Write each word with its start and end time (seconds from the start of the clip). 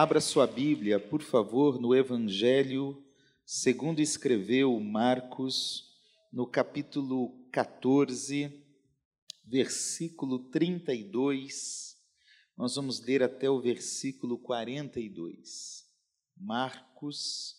Abra 0.00 0.20
sua 0.20 0.46
Bíblia, 0.46 1.00
por 1.00 1.22
favor, 1.22 1.80
no 1.80 1.92
Evangelho 1.92 3.04
segundo 3.44 3.98
escreveu 3.98 4.78
Marcos, 4.78 5.92
no 6.32 6.46
capítulo 6.46 7.36
14, 7.50 8.64
versículo 9.44 10.38
32. 10.50 12.00
Nós 12.56 12.76
vamos 12.76 13.00
ler 13.00 13.24
até 13.24 13.50
o 13.50 13.60
versículo 13.60 14.38
42. 14.38 15.84
Marcos 16.36 17.56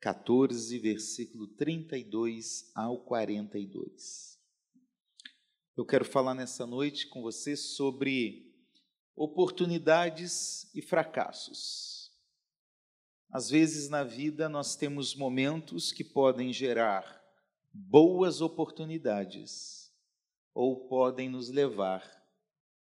14, 0.00 0.76
versículo 0.80 1.46
32 1.46 2.72
ao 2.74 2.98
42. 3.04 4.40
Eu 5.76 5.86
quero 5.86 6.04
falar 6.04 6.34
nessa 6.34 6.66
noite 6.66 7.06
com 7.06 7.22
você 7.22 7.54
sobre 7.54 8.47
oportunidades 9.18 10.70
e 10.72 10.80
fracassos. 10.80 12.12
Às 13.28 13.50
vezes 13.50 13.88
na 13.88 14.04
vida 14.04 14.48
nós 14.48 14.76
temos 14.76 15.14
momentos 15.14 15.90
que 15.90 16.04
podem 16.04 16.52
gerar 16.52 17.20
boas 17.72 18.40
oportunidades 18.40 19.92
ou 20.54 20.88
podem 20.88 21.28
nos 21.28 21.50
levar 21.50 22.02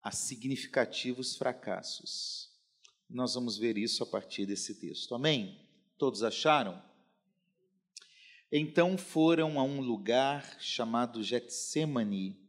a 0.01 0.09
significativos 0.09 1.35
fracassos. 1.35 2.49
Nós 3.09 3.33
vamos 3.33 3.57
ver 3.57 3.77
isso 3.77 4.01
a 4.01 4.05
partir 4.05 4.45
desse 4.45 4.79
texto. 4.79 5.13
Amém? 5.13 5.59
Todos 5.97 6.23
acharam? 6.23 6.81
Então 8.49 8.97
foram 8.97 9.59
a 9.59 9.63
um 9.63 9.81
lugar 9.81 10.59
chamado 10.61 11.21
Getsemane, 11.21 12.39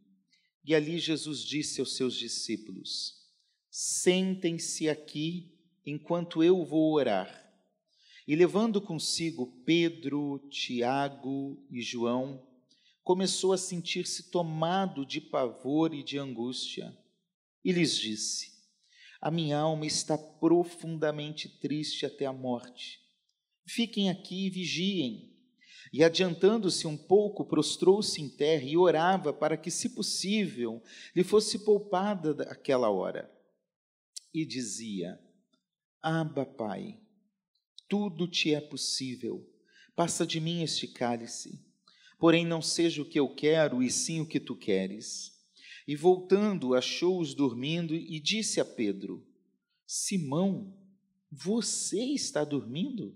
e 0.65 0.73
ali 0.73 0.97
Jesus 0.99 1.41
disse 1.43 1.81
aos 1.81 1.95
seus 1.95 2.15
discípulos: 2.15 3.22
Sentem-se 3.75 4.87
aqui 4.87 5.51
enquanto 5.83 6.43
eu 6.43 6.63
vou 6.63 6.93
orar. 6.93 7.51
E 8.27 8.35
levando 8.35 8.79
consigo 8.79 9.47
Pedro, 9.65 10.37
Tiago 10.51 11.57
e 11.71 11.81
João, 11.81 12.45
começou 13.03 13.51
a 13.51 13.57
sentir-se 13.57 14.29
tomado 14.29 15.03
de 15.03 15.19
pavor 15.19 15.91
e 15.91 16.03
de 16.03 16.19
angústia. 16.19 16.95
E 17.65 17.71
lhes 17.71 17.97
disse: 17.97 18.51
A 19.19 19.31
minha 19.31 19.57
alma 19.57 19.87
está 19.87 20.19
profundamente 20.19 21.49
triste 21.49 22.05
até 22.05 22.27
a 22.27 22.31
morte. 22.31 22.99
Fiquem 23.65 24.07
aqui 24.07 24.45
e 24.45 24.49
vigiem. 24.51 25.33
E 25.91 26.03
adiantando-se 26.03 26.85
um 26.85 26.95
pouco, 26.95 27.43
prostrou-se 27.43 28.21
em 28.21 28.29
terra 28.29 28.65
e 28.65 28.77
orava 28.77 29.33
para 29.33 29.57
que, 29.57 29.71
se 29.71 29.89
possível, 29.95 30.79
lhe 31.15 31.23
fosse 31.23 31.57
poupada 31.57 32.43
aquela 32.43 32.91
hora 32.91 33.33
e 34.33 34.45
dizia: 34.45 35.19
Aba, 36.01 36.45
Pai, 36.45 36.99
tudo 37.87 38.27
te 38.27 38.53
é 38.53 38.59
possível, 38.59 39.47
passa 39.95 40.25
de 40.25 40.41
mim 40.41 40.63
este 40.63 40.87
cálice, 40.87 41.63
porém 42.17 42.45
não 42.45 42.61
seja 42.61 43.01
o 43.01 43.05
que 43.07 43.19
eu 43.19 43.33
quero, 43.35 43.83
e 43.83 43.91
sim 43.91 44.19
o 44.19 44.27
que 44.27 44.39
tu 44.39 44.55
queres. 44.55 45.31
E 45.87 45.95
voltando, 45.95 46.73
achou-os 46.73 47.33
dormindo 47.33 47.93
e 47.93 48.19
disse 48.19 48.59
a 48.59 48.65
Pedro: 48.65 49.25
Simão, 49.85 50.75
você 51.29 52.01
está 52.03 52.43
dormindo? 52.43 53.15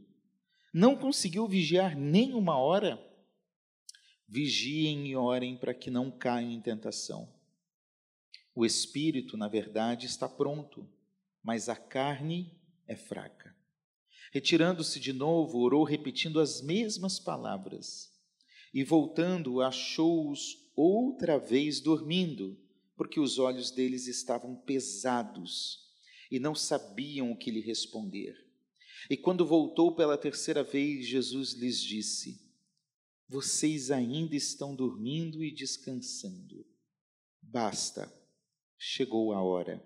Não 0.73 0.95
conseguiu 0.95 1.48
vigiar 1.48 1.98
nem 1.98 2.34
uma 2.34 2.58
hora? 2.58 3.04
Vigiem 4.28 5.08
e 5.08 5.16
orem 5.16 5.58
para 5.58 5.73
que 5.73 5.90
não 5.90 6.12
caiam 6.12 6.52
em 6.52 6.62
tentação. 6.62 7.34
O 8.54 8.66
espírito, 8.66 9.38
na 9.38 9.48
verdade, 9.48 10.06
está 10.06 10.28
pronto 10.28 10.88
mas 11.48 11.70
a 11.70 11.78
carne 11.78 12.53
é 12.86 12.94
fraca. 12.94 13.56
Retirando-se 14.34 15.00
de 15.00 15.14
novo, 15.14 15.59
orou 15.59 15.86
repetindo 15.86 16.42
as 16.42 16.62
mesmas 16.62 17.20
palavras. 17.20 18.12
E 18.73 18.84
voltando, 18.84 19.62
achou-os 19.62 20.70
outra 20.76 21.39
vez 21.39 21.80
dormindo, 21.80 22.60
porque 22.98 23.17
os 23.17 23.39
olhos 23.39 23.71
deles 23.71 24.08
estavam 24.08 24.58
pesados 24.58 25.88
e 26.30 26.38
não 26.38 26.54
sabiam 26.54 27.32
o 27.32 27.38
que 27.38 27.50
lhe 27.50 27.61
responder. 27.61 28.36
E 29.10 29.16
quando 29.16 29.45
voltou 29.45 29.95
pela 29.95 30.17
terceira 30.17 30.66
vez, 30.66 31.08
Jesus 31.08 31.54
lhes 31.54 31.82
disse: 31.82 32.42
Vocês 33.30 33.89
ainda 33.89 34.36
estão 34.36 34.76
dormindo 34.76 35.42
e 35.42 35.50
descansando. 35.50 36.67
Basta, 37.42 38.14
chegou 38.77 39.32
a 39.32 39.42
hora 39.42 39.82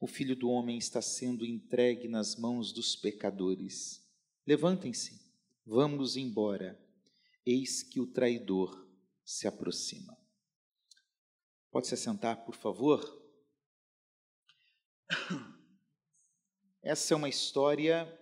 o 0.00 0.06
filho 0.06 0.34
do 0.34 0.48
homem 0.48 0.78
está 0.78 1.02
sendo 1.02 1.44
entregue 1.44 2.08
nas 2.08 2.34
mãos 2.34 2.72
dos 2.72 2.96
pecadores. 2.96 4.02
Levantem-se, 4.46 5.20
vamos 5.66 6.16
embora. 6.16 6.80
Eis 7.44 7.82
que 7.82 8.00
o 8.00 8.06
traidor 8.06 8.88
se 9.22 9.46
aproxima. 9.46 10.16
Pode 11.70 11.86
se 11.86 11.94
assentar, 11.94 12.44
por 12.46 12.56
favor? 12.56 13.00
Essa 16.82 17.12
é 17.12 17.16
uma 17.16 17.28
história 17.28 18.18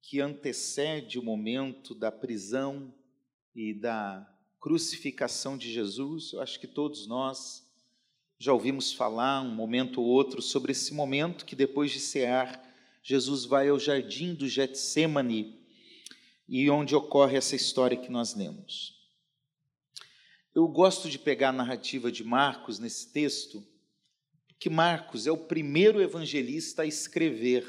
que 0.00 0.20
antecede 0.20 1.18
o 1.18 1.22
momento 1.24 1.92
da 1.94 2.12
prisão 2.12 2.94
e 3.52 3.74
da 3.74 4.32
crucificação 4.60 5.58
de 5.58 5.72
Jesus. 5.72 6.32
Eu 6.32 6.40
acho 6.40 6.58
que 6.60 6.68
todos 6.68 7.06
nós 7.08 7.67
já 8.38 8.52
ouvimos 8.52 8.92
falar 8.92 9.42
um 9.42 9.54
momento 9.54 10.00
ou 10.00 10.06
outro 10.06 10.40
sobre 10.40 10.72
esse 10.72 10.94
momento 10.94 11.44
que 11.44 11.56
depois 11.56 11.90
de 11.90 11.98
cear, 11.98 12.64
Jesus 13.02 13.44
vai 13.44 13.68
ao 13.68 13.78
jardim 13.78 14.34
do 14.34 14.46
Getsemane 14.48 15.58
e 16.48 16.70
onde 16.70 16.94
ocorre 16.94 17.36
essa 17.36 17.56
história 17.56 17.96
que 17.96 18.10
nós 18.10 18.34
lemos. 18.34 18.96
Eu 20.54 20.66
gosto 20.68 21.10
de 21.10 21.18
pegar 21.18 21.50
a 21.50 21.52
narrativa 21.52 22.10
de 22.10 22.22
Marcos 22.24 22.78
nesse 22.78 23.12
texto, 23.12 23.66
que 24.58 24.70
Marcos 24.70 25.26
é 25.26 25.32
o 25.32 25.36
primeiro 25.36 26.00
evangelista 26.00 26.82
a 26.82 26.86
escrever. 26.86 27.66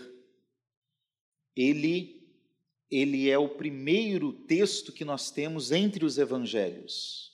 Ele 1.55 2.19
ele 2.91 3.29
é 3.29 3.37
o 3.37 3.47
primeiro 3.47 4.33
texto 4.33 4.91
que 4.91 5.05
nós 5.05 5.29
temos 5.29 5.71
entre 5.71 6.03
os 6.03 6.17
evangelhos. 6.17 7.28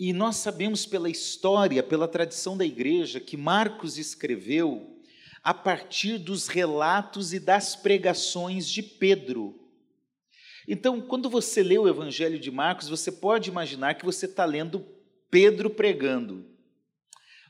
E 0.00 0.14
nós 0.14 0.36
sabemos 0.36 0.86
pela 0.86 1.10
história, 1.10 1.82
pela 1.82 2.08
tradição 2.08 2.56
da 2.56 2.64
igreja, 2.64 3.20
que 3.20 3.36
Marcos 3.36 3.98
escreveu 3.98 4.98
a 5.42 5.52
partir 5.52 6.16
dos 6.16 6.48
relatos 6.48 7.34
e 7.34 7.38
das 7.38 7.76
pregações 7.76 8.66
de 8.66 8.82
Pedro. 8.82 9.60
Então, 10.66 11.02
quando 11.02 11.28
você 11.28 11.62
lê 11.62 11.76
o 11.76 11.86
Evangelho 11.86 12.38
de 12.38 12.50
Marcos, 12.50 12.88
você 12.88 13.12
pode 13.12 13.50
imaginar 13.50 13.92
que 13.92 14.06
você 14.06 14.24
está 14.24 14.46
lendo 14.46 14.86
Pedro 15.30 15.68
pregando, 15.68 16.46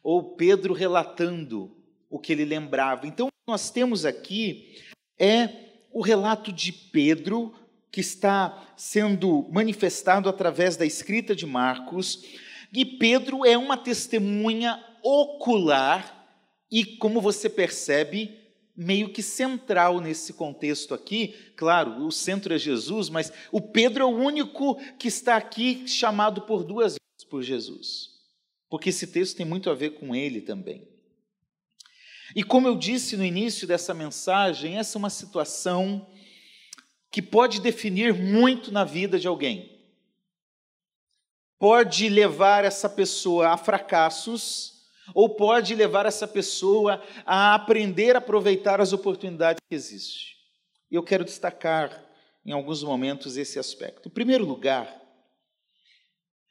ou 0.02 0.34
Pedro 0.34 0.74
relatando 0.74 1.70
o 2.10 2.18
que 2.18 2.32
ele 2.32 2.44
lembrava. 2.44 3.06
Então, 3.06 3.28
o 3.28 3.30
que 3.30 3.36
nós 3.46 3.70
temos 3.70 4.04
aqui 4.04 4.76
é 5.16 5.48
o 5.92 6.02
relato 6.02 6.50
de 6.52 6.72
Pedro 6.72 7.54
que 7.90 8.00
está 8.00 8.72
sendo 8.76 9.48
manifestado 9.50 10.28
através 10.28 10.76
da 10.76 10.86
escrita 10.86 11.34
de 11.34 11.46
Marcos, 11.46 12.24
e 12.72 12.84
Pedro 12.84 13.44
é 13.44 13.58
uma 13.58 13.76
testemunha 13.76 14.82
ocular 15.02 16.16
e, 16.70 16.84
como 16.84 17.20
você 17.20 17.48
percebe, 17.48 18.38
meio 18.76 19.10
que 19.10 19.22
central 19.22 20.00
nesse 20.00 20.32
contexto 20.32 20.94
aqui. 20.94 21.34
Claro, 21.56 22.06
o 22.06 22.12
centro 22.12 22.54
é 22.54 22.58
Jesus, 22.58 23.08
mas 23.08 23.32
o 23.50 23.60
Pedro 23.60 24.04
é 24.04 24.06
o 24.06 24.16
único 24.16 24.76
que 24.96 25.08
está 25.08 25.36
aqui 25.36 25.86
chamado 25.86 26.42
por 26.42 26.64
duas 26.64 26.94
vezes 26.94 27.28
por 27.28 27.42
Jesus, 27.42 28.10
porque 28.68 28.90
esse 28.90 29.06
texto 29.08 29.36
tem 29.36 29.46
muito 29.46 29.68
a 29.68 29.74
ver 29.74 29.90
com 29.90 30.14
ele 30.14 30.40
também. 30.40 30.88
E 32.34 32.44
como 32.44 32.68
eu 32.68 32.76
disse 32.76 33.16
no 33.16 33.24
início 33.24 33.66
dessa 33.66 33.92
mensagem, 33.92 34.78
essa 34.78 34.96
é 34.96 35.00
uma 35.00 35.10
situação 35.10 36.06
que 37.10 37.20
pode 37.20 37.60
definir 37.60 38.14
muito 38.14 38.70
na 38.70 38.84
vida 38.84 39.18
de 39.18 39.26
alguém. 39.26 39.78
Pode 41.58 42.08
levar 42.08 42.64
essa 42.64 42.88
pessoa 42.88 43.48
a 43.48 43.56
fracassos, 43.56 44.80
ou 45.14 45.28
pode 45.28 45.74
levar 45.74 46.06
essa 46.06 46.26
pessoa 46.26 47.02
a 47.26 47.54
aprender 47.54 48.14
a 48.14 48.18
aproveitar 48.18 48.80
as 48.80 48.92
oportunidades 48.92 49.60
que 49.68 49.74
existem. 49.74 50.28
Eu 50.90 51.02
quero 51.02 51.24
destacar 51.24 52.04
em 52.44 52.52
alguns 52.52 52.82
momentos 52.82 53.36
esse 53.36 53.58
aspecto. 53.58 54.08
Em 54.08 54.12
primeiro 54.12 54.44
lugar, 54.44 55.00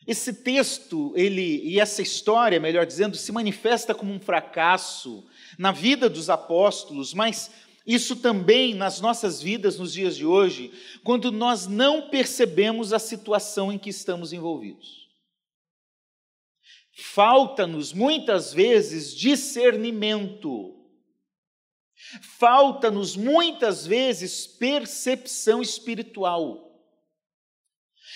esse 0.05 0.33
texto, 0.33 1.13
ele 1.15 1.61
e 1.63 1.79
essa 1.79 2.01
história, 2.01 2.59
melhor 2.59 2.85
dizendo, 2.85 3.15
se 3.15 3.31
manifesta 3.31 3.93
como 3.93 4.13
um 4.13 4.19
fracasso 4.19 5.27
na 5.57 5.71
vida 5.71 6.09
dos 6.09 6.29
apóstolos, 6.29 7.13
mas 7.13 7.51
isso 7.89 8.17
também 8.17 8.75
nas 8.75 9.01
nossas 9.01 9.41
vidas 9.41 9.79
nos 9.79 9.93
dias 9.93 10.15
de 10.15 10.23
hoje, 10.23 10.71
quando 11.03 11.31
nós 11.31 11.65
não 11.65 12.07
percebemos 12.07 12.93
a 12.93 12.99
situação 12.99 13.71
em 13.71 13.79
que 13.79 13.89
estamos 13.89 14.31
envolvidos. 14.31 15.09
Falta-nos 16.91 17.91
muitas 17.91 18.53
vezes 18.53 19.11
discernimento. 19.15 20.75
Falta-nos 22.37 23.15
muitas 23.15 23.87
vezes 23.87 24.45
percepção 24.45 25.59
espiritual. 25.59 26.68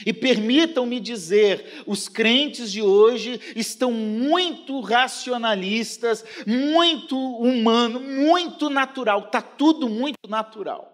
E 0.06 0.12
permitam-me 0.12 1.00
dizer, 1.00 1.84
os 1.86 2.10
crentes 2.10 2.72
de 2.72 2.82
hoje 2.82 3.40
estão 3.56 3.92
muito 3.92 4.80
racionalistas, 4.80 6.26
muito 6.48 7.18
humano, 7.18 8.00
muito 8.00 8.70
natural, 8.70 9.26
está 9.26 9.42
tudo 9.42 9.88
muito 9.88 10.18
natural. 10.28 10.92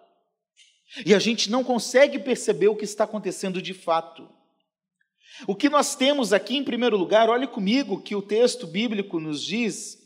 E 1.05 1.13
a 1.13 1.19
gente 1.19 1.49
não 1.49 1.63
consegue 1.63 2.19
perceber 2.19 2.67
o 2.67 2.75
que 2.75 2.83
está 2.83 3.03
acontecendo 3.03 3.61
de 3.61 3.73
fato. 3.73 4.27
O 5.47 5.55
que 5.55 5.69
nós 5.69 5.95
temos 5.95 6.33
aqui, 6.33 6.57
em 6.57 6.63
primeiro 6.63 6.97
lugar, 6.97 7.29
olhe 7.29 7.47
comigo 7.47 8.01
que 8.01 8.15
o 8.15 8.21
texto 8.21 8.67
bíblico 8.67 9.19
nos 9.19 9.43
diz 9.43 9.97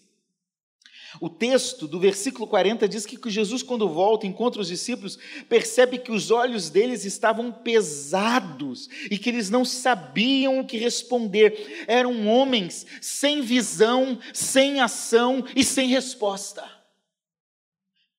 o 1.20 1.30
texto 1.30 1.88
do 1.88 2.00
versículo 2.00 2.48
40 2.48 2.88
diz 2.88 3.06
que 3.06 3.18
Jesus, 3.30 3.64
quando 3.64 3.90
volta, 3.90 4.28
encontra 4.28 4.62
os 4.62 4.68
discípulos, 4.68 5.18
percebe 5.48 5.98
que 5.98 6.12
os 6.12 6.32
olhos 6.32 6.70
deles 6.70 7.06
estavam 7.06 7.52
pesados 7.52 8.90
e 9.10 9.18
que 9.18 9.30
eles 9.30 9.50
não 9.50 9.64
sabiam 9.64 10.60
o 10.60 10.66
que 10.66 10.78
responder. 10.78 11.86
Eram 11.88 12.28
homens 12.28 12.86
sem 13.02 13.42
visão, 13.42 14.18
sem 14.34 14.80
ação 14.80 15.44
e 15.56 15.64
sem 15.64 15.88
resposta. 15.88 16.83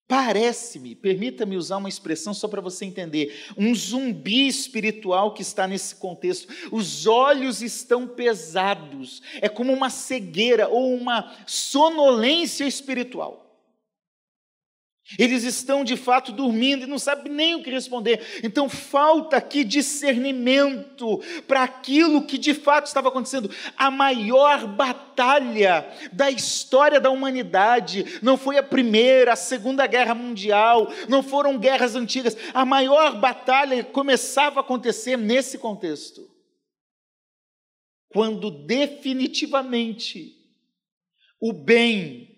Parece-me, 0.07 0.95
permita-me 0.95 1.57
usar 1.57 1.79
uma 1.79 1.89
expressão 1.89 2.35
só 2.35 2.47
para 2.47 2.61
você 2.61 2.85
entender, 2.85 3.35
um 3.57 3.75
zumbi 3.75 4.47
espiritual 4.47 5.33
que 5.33 5.41
está 5.41 5.67
nesse 5.67 5.95
contexto. 5.97 6.53
Os 6.71 7.07
olhos 7.07 7.63
estão 7.63 8.07
pesados, 8.07 9.23
é 9.41 9.49
como 9.49 9.73
uma 9.73 9.89
cegueira 9.89 10.69
ou 10.69 10.95
uma 10.95 11.35
sonolência 11.47 12.67
espiritual. 12.67 13.44
Eles 15.19 15.45
estão 15.45 15.85
de 15.85 15.99
fato 15.99 16.33
dormindo 16.33 16.85
e 16.85 16.87
não 16.87 16.99
sabem 16.99 17.31
nem 17.31 17.55
o 17.55 17.63
que 17.63 17.71
responder. 17.71 18.41
Então 18.43 18.71
falta 18.71 19.37
aqui 19.37 19.63
discernimento 19.63 21.21
para 21.47 21.63
aquilo 21.63 22.25
que 22.25 22.39
de 22.39 22.55
fato 22.55 22.87
estava 22.87 23.09
acontecendo. 23.09 23.51
A 23.77 23.91
maior 23.91 24.67
batalha 24.67 25.87
da 26.11 26.31
história 26.31 26.99
da 26.99 27.11
humanidade 27.11 28.19
não 28.23 28.39
foi 28.39 28.57
a 28.57 28.63
primeira, 28.63 29.35
a 29.35 29.37
segunda 29.37 29.87
guerra 29.87 30.15
mundial, 30.15 30.91
não 31.07 31.23
foram 31.23 31.59
guerras 31.59 31.95
antigas. 31.95 32.35
A 32.55 32.65
maior 32.65 33.21
batalha 33.21 33.85
começava 33.85 34.61
a 34.61 34.63
acontecer 34.63 35.19
nesse 35.19 35.59
contexto. 35.59 36.27
Quando 38.09 38.51
definitivamente 38.51 40.35
o 41.39 41.53
bem 41.53 42.34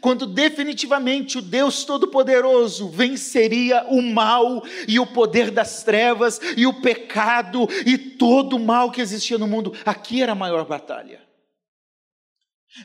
quando 0.00 0.26
definitivamente 0.26 1.38
o 1.38 1.42
Deus 1.42 1.84
Todo-Poderoso 1.84 2.88
venceria 2.88 3.84
o 3.88 4.00
mal 4.00 4.62
e 4.86 5.00
o 5.00 5.06
poder 5.06 5.50
das 5.50 5.82
trevas 5.82 6.40
e 6.56 6.66
o 6.66 6.80
pecado 6.80 7.66
e 7.86 7.98
todo 7.98 8.56
o 8.56 8.60
mal 8.60 8.90
que 8.92 9.00
existia 9.00 9.38
no 9.38 9.46
mundo, 9.46 9.72
aqui 9.84 10.22
era 10.22 10.32
a 10.32 10.36
maior 10.36 10.64
batalha. 10.64 11.26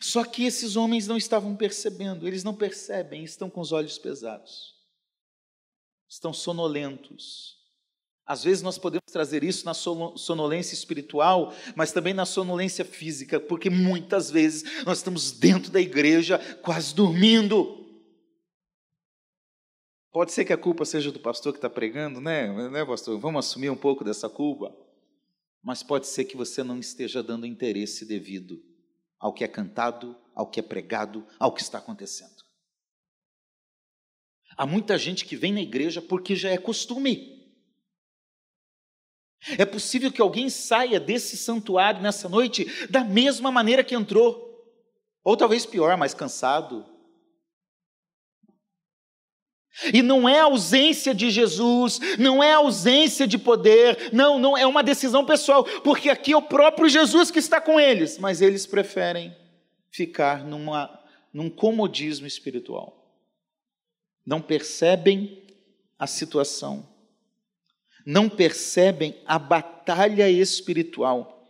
Só 0.02 0.24
que 0.24 0.46
esses 0.46 0.76
homens 0.76 1.08
não 1.08 1.16
estavam 1.16 1.56
percebendo, 1.56 2.28
eles 2.28 2.44
não 2.44 2.54
percebem, 2.54 3.24
estão 3.24 3.50
com 3.50 3.62
os 3.62 3.72
olhos 3.72 3.98
pesados, 3.98 4.76
estão 6.10 6.34
sonolentos. 6.34 7.57
Às 8.28 8.44
vezes 8.44 8.62
nós 8.62 8.78
podemos 8.78 9.06
trazer 9.10 9.42
isso 9.42 9.66
na 9.66 9.74
sonolência 9.74 10.74
espiritual, 10.74 11.54
mas 11.76 11.94
também 11.94 12.14
na 12.14 12.26
sonolência 12.26 12.84
física, 12.84 13.40
porque 13.40 13.70
muitas 13.70 14.30
vezes 14.30 14.84
nós 14.86 14.98
estamos 14.98 15.32
dentro 15.32 15.72
da 15.72 15.80
igreja 15.80 16.38
quase 16.62 16.94
dormindo. 16.94 17.86
Pode 20.12 20.34
ser 20.34 20.44
que 20.44 20.52
a 20.52 20.58
culpa 20.58 20.84
seja 20.84 21.10
do 21.10 21.22
pastor 21.22 21.54
que 21.54 21.58
está 21.58 21.70
pregando, 21.70 22.20
né? 22.20 22.70
né, 22.70 22.84
pastor? 22.84 23.18
Vamos 23.18 23.46
assumir 23.46 23.70
um 23.70 23.78
pouco 23.78 24.04
dessa 24.04 24.28
culpa. 24.28 24.76
Mas 25.64 25.82
pode 25.82 26.08
ser 26.08 26.26
que 26.26 26.36
você 26.36 26.64
não 26.64 26.80
esteja 26.80 27.24
dando 27.24 27.46
interesse 27.46 28.06
devido 28.06 28.62
ao 29.18 29.34
que 29.34 29.44
é 29.44 29.48
cantado, 29.48 30.18
ao 30.36 30.50
que 30.50 30.60
é 30.60 30.64
pregado, 30.64 31.26
ao 31.40 31.54
que 31.54 31.62
está 31.62 31.78
acontecendo. 31.78 32.44
Há 34.58 34.66
muita 34.66 34.98
gente 34.98 35.24
que 35.24 35.36
vem 35.36 35.54
na 35.54 35.62
igreja 35.62 36.02
porque 36.02 36.36
já 36.36 36.50
é 36.50 36.58
costume. 36.58 37.37
É 39.58 39.66
possível 39.66 40.12
que 40.12 40.22
alguém 40.22 40.50
saia 40.50 41.00
desse 41.00 41.38
santuário 41.38 42.02
nessa 42.02 42.28
noite 42.28 42.66
da 42.90 43.04
mesma 43.04 43.52
maneira 43.52 43.84
que 43.84 43.96
entrou, 43.96 44.46
ou 45.24 45.38
talvez 45.38 45.66
pior, 45.66 45.96
mais 45.96 46.14
cansado. 46.14 46.86
E 49.94 50.02
não 50.02 50.28
é 50.28 50.40
ausência 50.40 51.14
de 51.14 51.30
Jesus, 51.30 52.00
não 52.18 52.42
é 52.42 52.54
ausência 52.54 53.28
de 53.28 53.38
poder, 53.38 54.10
não, 54.12 54.40
não 54.40 54.58
é 54.58 54.66
uma 54.66 54.82
decisão 54.82 55.24
pessoal, 55.24 55.64
porque 55.82 56.10
aqui 56.10 56.34
é 56.34 56.38
o 56.38 56.42
próprio 56.42 56.90
Jesus 56.90 57.30
que 57.30 57.38
está 57.38 57.62
com 57.62 57.80
eles, 57.80 58.18
mas 58.18 58.42
eles 58.42 58.66
preferem 58.66 59.36
ficar 59.92 60.44
numa, 60.44 61.00
num 61.32 61.50
comodismo 61.50 62.26
espiritual. 62.26 63.08
Não 64.26 64.42
percebem 64.42 65.44
a 65.98 66.08
situação 66.08 66.97
não 68.08 68.30
percebem 68.30 69.18
a 69.26 69.38
batalha 69.38 70.30
espiritual. 70.30 71.44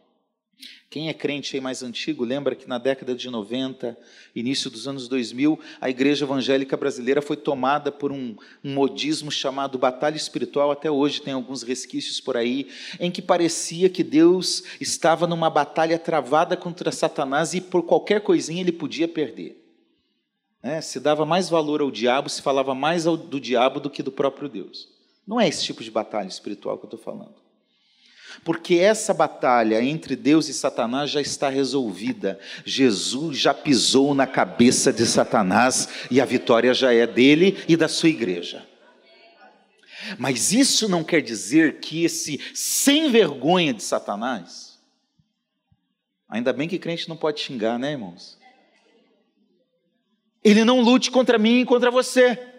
Quem 0.90 1.08
é 1.08 1.14
crente 1.14 1.56
aí 1.56 1.62
mais 1.62 1.84
antigo, 1.84 2.26
lembra 2.26 2.56
que 2.56 2.68
na 2.68 2.80
década 2.80 3.14
de 3.14 3.30
90, 3.30 3.96
início 4.36 4.68
dos 4.72 4.88
anos 4.88 5.08
2000, 5.08 5.60
a 5.80 5.88
igreja 5.88 6.26
evangélica 6.26 6.76
brasileira 6.76 7.22
foi 7.22 7.38
tomada 7.38 7.92
por 7.92 8.12
um, 8.12 8.36
um 8.64 8.74
modismo 8.74 9.30
chamado 9.30 9.78
batalha 9.78 10.18
espiritual, 10.18 10.72
até 10.72 10.90
hoje 10.90 11.22
tem 11.22 11.32
alguns 11.32 11.62
resquícios 11.62 12.20
por 12.20 12.36
aí, 12.36 12.72
em 13.00 13.12
que 13.12 13.22
parecia 13.22 13.88
que 13.88 14.04
Deus 14.04 14.64
estava 14.82 15.28
numa 15.28 15.52
batalha 15.52 16.00
travada 16.00 16.58
contra 16.58 16.92
Satanás 16.92 17.54
e 17.54 17.62
por 17.62 17.84
qualquer 17.84 18.22
coisinha 18.22 18.62
ele 18.62 18.72
podia 18.72 19.08
perder. 19.08 19.64
É, 20.64 20.82
se 20.82 21.00
dava 21.00 21.24
mais 21.24 21.50
valor 21.50 21.82
ao 21.82 21.92
diabo, 21.92 22.30
se 22.30 22.42
falava 22.42 22.74
mais 22.74 23.04
do 23.04 23.40
diabo 23.40 23.80
do 23.80 23.92
que 23.92 24.02
do 24.02 24.12
próprio 24.12 24.50
Deus. 24.50 24.97
Não 25.28 25.42
é 25.42 25.48
esse 25.48 25.66
tipo 25.66 25.84
de 25.84 25.92
batalha 25.92 26.28
espiritual 26.28 26.78
que 26.78 26.86
eu 26.86 26.88
estou 26.88 27.00
falando. 27.00 27.36
Porque 28.44 28.76
essa 28.76 29.14
batalha 29.14 29.84
entre 29.84 30.16
Deus 30.16 30.48
e 30.48 30.54
Satanás 30.54 31.10
já 31.10 31.20
está 31.20 31.50
resolvida. 31.50 32.40
Jesus 32.64 33.38
já 33.38 33.54
pisou 33.54 34.14
na 34.14 34.26
cabeça 34.26 34.94
de 34.94 35.06
Satanás 35.06 35.90
e 36.10 36.22
a 36.22 36.26
vitória 36.26 36.74
já 36.74 36.94
é 36.94 37.06
dele 37.06 37.58
e 37.68 37.76
da 37.76 37.88
sua 37.88 38.10
igreja. 38.10 38.66
Mas 40.18 40.54
isso 40.54 40.88
não 40.88 41.04
quer 41.04 41.22
dizer 41.22 41.80
que 41.80 42.06
esse 42.06 42.40
sem 42.54 43.10
vergonha 43.10 43.74
de 43.74 43.84
Satanás, 43.84 44.80
ainda 46.30 46.54
bem 46.54 46.70
que 46.70 46.80
crente 46.80 47.10
não 47.10 47.18
pode 47.18 47.42
xingar, 47.42 47.78
né, 47.78 47.92
irmãos? 47.92 48.38
Ele 50.44 50.64
não 50.64 50.80
lute 50.80 51.12
contra 51.12 51.38
mim 51.38 51.62
e 51.62 51.66
contra 51.66 51.92
você. 51.92 52.57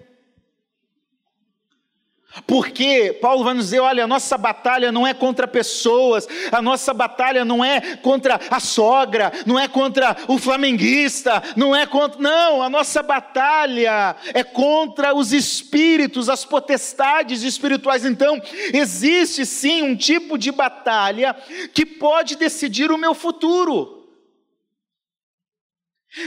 Porque 2.46 3.18
Paulo 3.20 3.44
vai 3.44 3.54
nos 3.54 3.66
dizer: 3.66 3.80
olha, 3.80 4.04
a 4.04 4.06
nossa 4.06 4.36
batalha 4.38 4.92
não 4.92 5.06
é 5.06 5.14
contra 5.14 5.46
pessoas, 5.46 6.26
a 6.52 6.62
nossa 6.62 6.94
batalha 6.94 7.44
não 7.44 7.64
é 7.64 7.96
contra 7.96 8.40
a 8.50 8.60
sogra, 8.60 9.32
não 9.46 9.58
é 9.58 9.68
contra 9.68 10.16
o 10.26 10.38
flamenguista, 10.38 11.42
não 11.56 11.74
é 11.74 11.86
contra. 11.86 12.20
Não, 12.20 12.62
a 12.62 12.68
nossa 12.68 13.02
batalha 13.02 14.16
é 14.34 14.44
contra 14.44 15.14
os 15.14 15.32
espíritos, 15.32 16.28
as 16.28 16.44
potestades 16.44 17.42
espirituais. 17.42 18.04
Então, 18.04 18.40
existe 18.72 19.44
sim 19.44 19.82
um 19.82 19.96
tipo 19.96 20.38
de 20.38 20.52
batalha 20.52 21.34
que 21.72 21.84
pode 21.84 22.36
decidir 22.36 22.90
o 22.90 22.98
meu 22.98 23.14
futuro. 23.14 23.98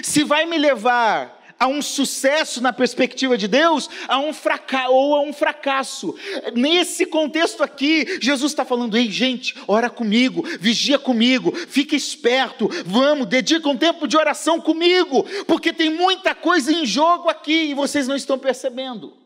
Se 0.03 0.23
vai 0.23 0.45
me 0.45 0.57
levar 0.57 1.40
a 1.61 1.67
um 1.67 1.79
sucesso 1.79 2.59
na 2.59 2.73
perspectiva 2.73 3.37
de 3.37 3.47
Deus, 3.47 3.87
a 4.07 4.17
um 4.17 4.33
fracasso 4.33 4.91
ou 4.91 5.15
a 5.15 5.21
um 5.21 5.31
fracasso. 5.31 6.15
Nesse 6.55 7.05
contexto 7.05 7.61
aqui, 7.61 8.17
Jesus 8.19 8.51
está 8.51 8.65
falando: 8.65 8.97
ei, 8.97 9.11
gente, 9.11 9.53
ora 9.67 9.87
comigo, 9.87 10.41
vigia 10.59 10.97
comigo, 10.97 11.55
fica 11.55 11.95
esperto, 11.95 12.67
vamos, 12.83 13.27
dedica 13.27 13.69
um 13.69 13.77
tempo 13.77 14.07
de 14.07 14.17
oração 14.17 14.59
comigo, 14.59 15.23
porque 15.45 15.71
tem 15.71 15.91
muita 15.91 16.33
coisa 16.33 16.73
em 16.73 16.83
jogo 16.83 17.29
aqui 17.29 17.69
e 17.69 17.73
vocês 17.75 18.07
não 18.07 18.15
estão 18.15 18.39
percebendo. 18.39 19.21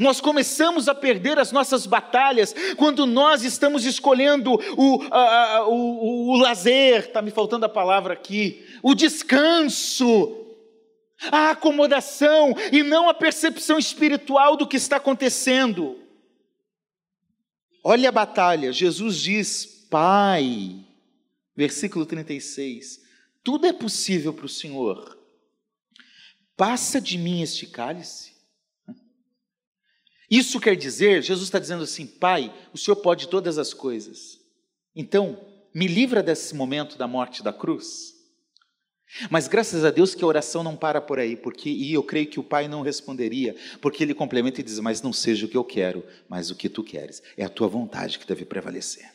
Nós 0.00 0.20
começamos 0.20 0.88
a 0.88 0.94
perder 0.94 1.38
as 1.38 1.52
nossas 1.52 1.84
batalhas 1.84 2.54
quando 2.78 3.04
nós 3.04 3.44
estamos 3.44 3.84
escolhendo 3.84 4.54
o, 4.78 5.06
a, 5.10 5.56
a, 5.56 5.68
o, 5.68 6.30
o 6.30 6.36
lazer, 6.38 7.00
está 7.00 7.20
me 7.20 7.30
faltando 7.30 7.66
a 7.66 7.68
palavra 7.68 8.14
aqui, 8.14 8.63
o 8.84 8.94
descanso, 8.94 10.46
a 11.32 11.52
acomodação 11.52 12.54
e 12.70 12.82
não 12.82 13.08
a 13.08 13.14
percepção 13.14 13.78
espiritual 13.78 14.58
do 14.58 14.68
que 14.68 14.76
está 14.76 14.96
acontecendo. 14.96 15.98
Olha 17.82 18.10
a 18.10 18.12
batalha, 18.12 18.70
Jesus 18.74 19.16
diz: 19.16 19.86
Pai, 19.88 20.84
versículo 21.56 22.04
36, 22.04 23.00
tudo 23.42 23.66
é 23.66 23.72
possível 23.72 24.34
para 24.34 24.44
o 24.44 24.50
Senhor. 24.50 25.18
Passa 26.54 27.00
de 27.00 27.16
mim 27.16 27.40
este 27.40 27.66
cálice. 27.66 28.34
Isso 30.30 30.60
quer 30.60 30.76
dizer, 30.76 31.22
Jesus 31.22 31.48
está 31.48 31.58
dizendo 31.58 31.84
assim: 31.84 32.06
Pai, 32.06 32.52
o 32.70 32.76
Senhor 32.76 32.96
pode 32.96 33.28
todas 33.28 33.56
as 33.56 33.72
coisas. 33.72 34.38
Então, 34.94 35.42
me 35.74 35.88
livra 35.88 36.22
desse 36.22 36.54
momento 36.54 36.98
da 36.98 37.08
morte 37.08 37.42
da 37.42 37.52
cruz. 37.52 38.13
Mas 39.30 39.46
graças 39.46 39.84
a 39.84 39.90
Deus 39.90 40.14
que 40.14 40.24
a 40.24 40.26
oração 40.26 40.62
não 40.62 40.76
para 40.76 41.00
por 41.00 41.18
aí, 41.18 41.36
porque 41.36 41.68
e 41.68 41.92
eu 41.92 42.02
creio 42.02 42.26
que 42.26 42.40
o 42.40 42.44
pai 42.44 42.66
não 42.66 42.82
responderia, 42.82 43.54
porque 43.80 44.02
ele 44.02 44.14
complementa 44.14 44.60
e 44.60 44.64
diz: 44.64 44.80
"Mas 44.80 45.02
não 45.02 45.12
seja 45.12 45.46
o 45.46 45.48
que 45.48 45.56
eu 45.56 45.64
quero, 45.64 46.04
mas 46.28 46.50
o 46.50 46.56
que 46.56 46.68
tu 46.68 46.82
queres. 46.82 47.22
É 47.36 47.44
a 47.44 47.48
tua 47.48 47.68
vontade 47.68 48.18
que 48.18 48.26
deve 48.26 48.44
prevalecer." 48.44 49.12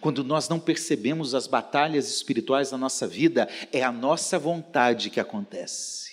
Quando 0.00 0.24
nós 0.24 0.48
não 0.48 0.58
percebemos 0.58 1.34
as 1.34 1.46
batalhas 1.46 2.08
espirituais 2.08 2.70
da 2.70 2.78
nossa 2.78 3.06
vida, 3.06 3.48
é 3.72 3.82
a 3.82 3.92
nossa 3.92 4.38
vontade 4.38 5.10
que 5.10 5.20
acontece. 5.20 6.09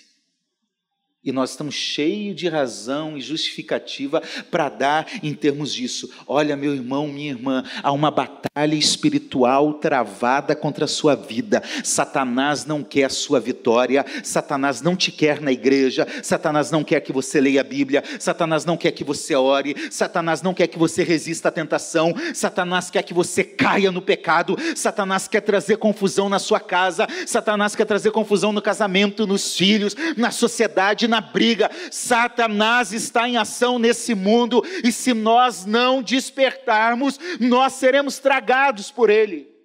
E 1.23 1.31
nós 1.31 1.49
estamos 1.49 1.73
cheios 1.73 2.35
de 2.35 2.47
razão 2.47 3.17
e 3.17 3.21
justificativa 3.21 4.21
para 4.51 4.69
dar 4.69 5.07
em 5.23 5.33
termos 5.33 5.73
disso. 5.73 6.09
Olha, 6.27 6.55
meu 6.55 6.75
irmão, 6.75 7.07
minha 7.07 7.31
irmã, 7.31 7.63
há 7.81 7.91
uma 7.91 8.11
batalha 8.11 8.75
espiritual 8.75 9.73
travada 9.73 10.55
contra 10.55 10.85
a 10.85 10.87
sua 10.87 11.15
vida. 11.15 11.61
Satanás 11.83 12.65
não 12.65 12.83
quer 12.83 13.05
a 13.05 13.09
sua 13.09 13.39
vitória, 13.39 14.05
Satanás 14.23 14.81
não 14.81 14.95
te 14.95 15.11
quer 15.11 15.41
na 15.41 15.51
igreja, 15.51 16.07
Satanás 16.21 16.69
não 16.69 16.83
quer 16.83 17.01
que 17.01 17.11
você 17.11 17.41
leia 17.41 17.61
a 17.61 17.63
Bíblia, 17.63 18.03
Satanás 18.19 18.63
não 18.63 18.77
quer 18.77 18.91
que 18.91 19.03
você 19.03 19.35
ore, 19.35 19.75
Satanás 19.89 20.43
não 20.43 20.53
quer 20.53 20.67
que 20.67 20.77
você 20.77 21.03
resista 21.03 21.49
à 21.49 21.51
tentação, 21.51 22.13
Satanás 22.33 22.91
quer 22.91 23.01
que 23.01 23.13
você 23.13 23.43
caia 23.43 23.91
no 23.91 24.03
pecado, 24.03 24.55
Satanás 24.75 25.27
quer 25.27 25.41
trazer 25.41 25.77
confusão 25.77 26.29
na 26.29 26.37
sua 26.37 26.59
casa, 26.59 27.07
Satanás 27.25 27.75
quer 27.75 27.85
trazer 27.85 28.11
confusão 28.11 28.53
no 28.53 28.61
casamento, 28.61 29.25
nos 29.25 29.57
filhos, 29.57 29.95
na 30.15 30.29
sociedade, 30.29 31.06
na 31.07 31.21
briga. 31.21 31.69
Satanás 31.91 32.93
está 32.93 33.27
em 33.27 33.37
ação 33.37 33.79
nesse 33.79 34.13
mundo 34.13 34.63
e 34.83 34.91
se 34.91 35.13
nós 35.13 35.65
não 35.65 36.01
despertarmos, 36.01 37.19
nós 37.39 37.73
seremos 37.73 38.19
tragados 38.19 38.91
por 38.91 39.09
ele. 39.09 39.57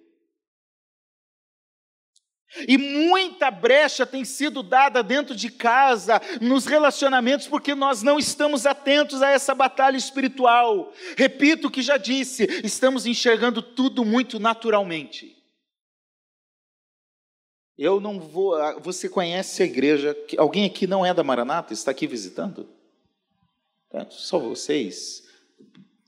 E 2.67 2.77
muita 2.77 3.49
brecha 3.49 4.05
tem 4.05 4.23
sido 4.23 4.61
dada 4.61 5.01
dentro 5.01 5.35
de 5.35 5.49
casa, 5.49 6.21
nos 6.39 6.65
relacionamentos, 6.65 7.47
porque 7.47 7.73
nós 7.73 8.03
não 8.03 8.19
estamos 8.19 8.65
atentos 8.65 9.23
a 9.23 9.29
essa 9.29 9.55
batalha 9.55 9.97
espiritual. 9.97 10.93
Repito 11.17 11.67
o 11.67 11.71
que 11.71 11.81
já 11.81 11.97
disse, 11.97 12.47
estamos 12.63 13.05
enxergando 13.05 13.61
tudo 13.61 14.05
muito 14.05 14.39
naturalmente. 14.39 15.42
Eu 17.77 17.99
não 17.99 18.19
vou. 18.19 18.55
Ah, 18.55 18.77
você 18.79 19.09
conhece 19.09 19.63
a 19.63 19.65
igreja? 19.65 20.15
Alguém 20.37 20.65
aqui 20.65 20.85
não 20.85 21.05
é 21.05 21.13
da 21.13 21.23
Maranata? 21.23 21.73
Está 21.73 21.91
aqui 21.91 22.05
visitando? 22.05 22.69
É, 23.91 24.05
só 24.09 24.37
vocês. 24.37 25.27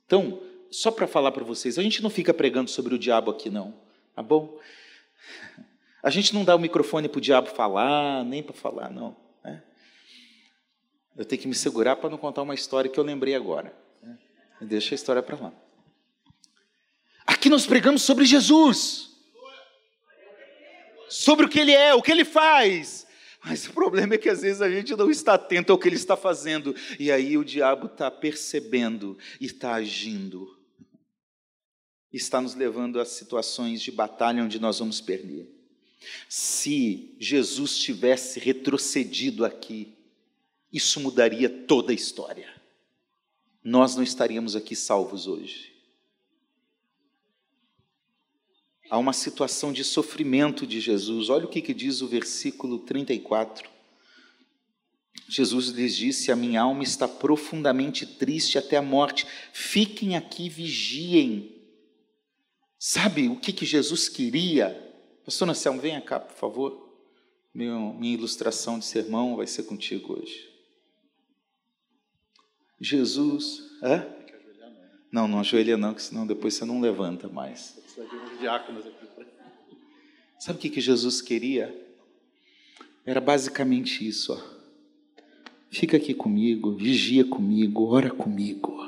Então, 0.06 0.42
só 0.70 0.92
para 0.92 1.08
falar 1.08 1.32
para 1.32 1.44
vocês, 1.44 1.80
a 1.80 1.84
gente 1.84 2.04
não 2.04 2.10
fica 2.10 2.34
pregando 2.34 2.70
sobre 2.70 2.94
o 2.94 3.00
diabo 3.00 3.32
aqui, 3.32 3.50
não. 3.50 3.74
Tá 4.16 4.22
bom? 4.22 4.60
A 6.04 6.10
gente 6.10 6.34
não 6.36 6.44
dá 6.44 6.56
o 6.56 6.60
microfone 6.60 7.10
para 7.10 7.18
o 7.18 7.22
diabo 7.22 7.48
falar, 7.48 8.24
nem 8.24 8.44
para 8.44 8.54
falar, 8.54 8.92
não. 8.92 9.16
Né? 9.44 9.64
Eu 11.18 11.26
tenho 11.26 11.42
que 11.42 11.48
me 11.48 11.56
segurar 11.56 11.96
para 11.96 12.10
não 12.10 12.18
contar 12.18 12.44
uma 12.44 12.54
história 12.54 12.90
que 12.90 13.00
eu 13.00 13.04
lembrei 13.04 13.34
agora. 13.34 13.76
Né? 14.04 14.18
Deixa 14.62 14.94
a 14.94 14.98
história 14.98 15.24
para 15.24 15.38
lá. 15.38 15.54
Aqui 17.26 17.50
nós 17.50 17.66
pregamos 17.66 18.04
sobre 18.04 18.24
Jesus 18.24 19.15
sobre 21.10 21.46
o 21.46 21.50
que 21.50 21.60
ele 21.60 21.72
é, 21.72 21.94
o 21.94 22.02
que 22.02 22.12
ele 22.12 22.26
faz. 22.26 23.06
Mas 23.44 23.68
o 23.68 23.74
problema 23.74 24.16
é 24.16 24.18
que 24.18 24.28
às 24.28 24.42
vezes 24.42 24.62
a 24.62 24.70
gente 24.70 24.96
não 24.96 25.12
está 25.12 25.36
atento 25.36 25.72
ao 25.72 25.78
que 25.78 25.88
ele 25.88 25.96
está 25.96 26.18
fazendo, 26.18 26.76
e 27.00 27.12
aí 27.12 27.38
o 27.38 27.46
diabo 27.46 27.86
está 27.86 28.10
percebendo 28.10 29.18
e 29.40 29.46
está 29.46 29.76
agindo, 29.76 30.58
está 32.12 32.42
nos 32.42 32.56
levando 32.56 33.00
a 33.00 33.06
situações 33.06 33.82
de 33.82 33.92
batalha 33.92 34.44
onde 34.44 34.60
nós 34.60 34.80
vamos 34.80 35.00
perder. 35.00 35.48
Se 36.28 37.16
Jesus 37.20 37.78
tivesse 37.78 38.40
retrocedido 38.40 39.46
aqui, 39.46 39.94
isso 40.74 41.00
mudaria 41.00 41.50
toda 41.50 41.92
a 41.92 41.96
história. 41.96 42.50
Nós 43.64 43.96
não 43.96 44.04
estaríamos 44.04 44.56
aqui 44.56 44.76
salvos 44.76 45.28
hoje. 45.28 45.75
A 48.96 48.98
uma 48.98 49.12
situação 49.12 49.74
de 49.74 49.84
sofrimento 49.84 50.66
de 50.66 50.80
Jesus. 50.80 51.30
Olha 51.30 51.44
o 51.44 51.50
que, 51.50 51.62
que 51.62 51.74
diz 51.74 52.02
o 52.02 52.08
versículo 52.08 52.80
34. 52.80 53.70
Jesus 55.28 55.68
lhes 55.68 55.98
disse: 55.98 56.32
A 56.32 56.36
minha 56.36 56.62
alma 56.62 56.82
está 56.82 57.06
profundamente 57.06 58.06
triste 58.06 58.58
até 58.58 58.78
a 58.78 58.82
morte. 58.82 59.28
Fiquem 59.52 60.16
aqui, 60.16 60.48
vigiem. 60.48 61.54
Sabe 62.80 63.28
o 63.28 63.36
que, 63.36 63.52
que 63.52 63.66
Jesus 63.66 64.08
queria? 64.08 64.82
Pastor 65.26 65.50
Anselmo, 65.50 65.82
venha 65.82 66.00
cá, 66.00 66.18
por 66.18 66.38
favor. 66.38 66.98
Meu, 67.54 67.94
minha 67.96 68.14
ilustração 68.14 68.80
de 68.80 68.86
sermão 68.86 69.36
vai 69.36 69.46
ser 69.46 69.64
contigo 69.64 70.14
hoje. 70.14 70.50
Jesus. 72.80 73.62
Hã? 73.84 74.08
Não, 75.12 75.28
não 75.28 75.42
ajoelha 75.42 75.76
não, 75.76 75.94
que 75.94 76.02
senão 76.02 76.26
depois 76.26 76.54
você 76.54 76.64
não 76.64 76.80
levanta 76.80 77.28
mais 77.28 77.84
diáconos 78.40 78.86
aqui. 78.86 79.06
Sabe 80.40 80.58
o 80.58 80.62
que, 80.62 80.70
que 80.70 80.82
Jesus 80.82 81.22
queria? 81.22 81.74
Era 83.06 83.22
basicamente 83.22 84.08
isso. 84.08 84.34
Ó. 84.34 84.56
Fica 85.72 85.98
aqui 85.98 86.14
comigo, 86.14 86.76
vigia 86.76 87.26
comigo, 87.26 87.86
ora 87.86 88.10
comigo. 88.10 88.84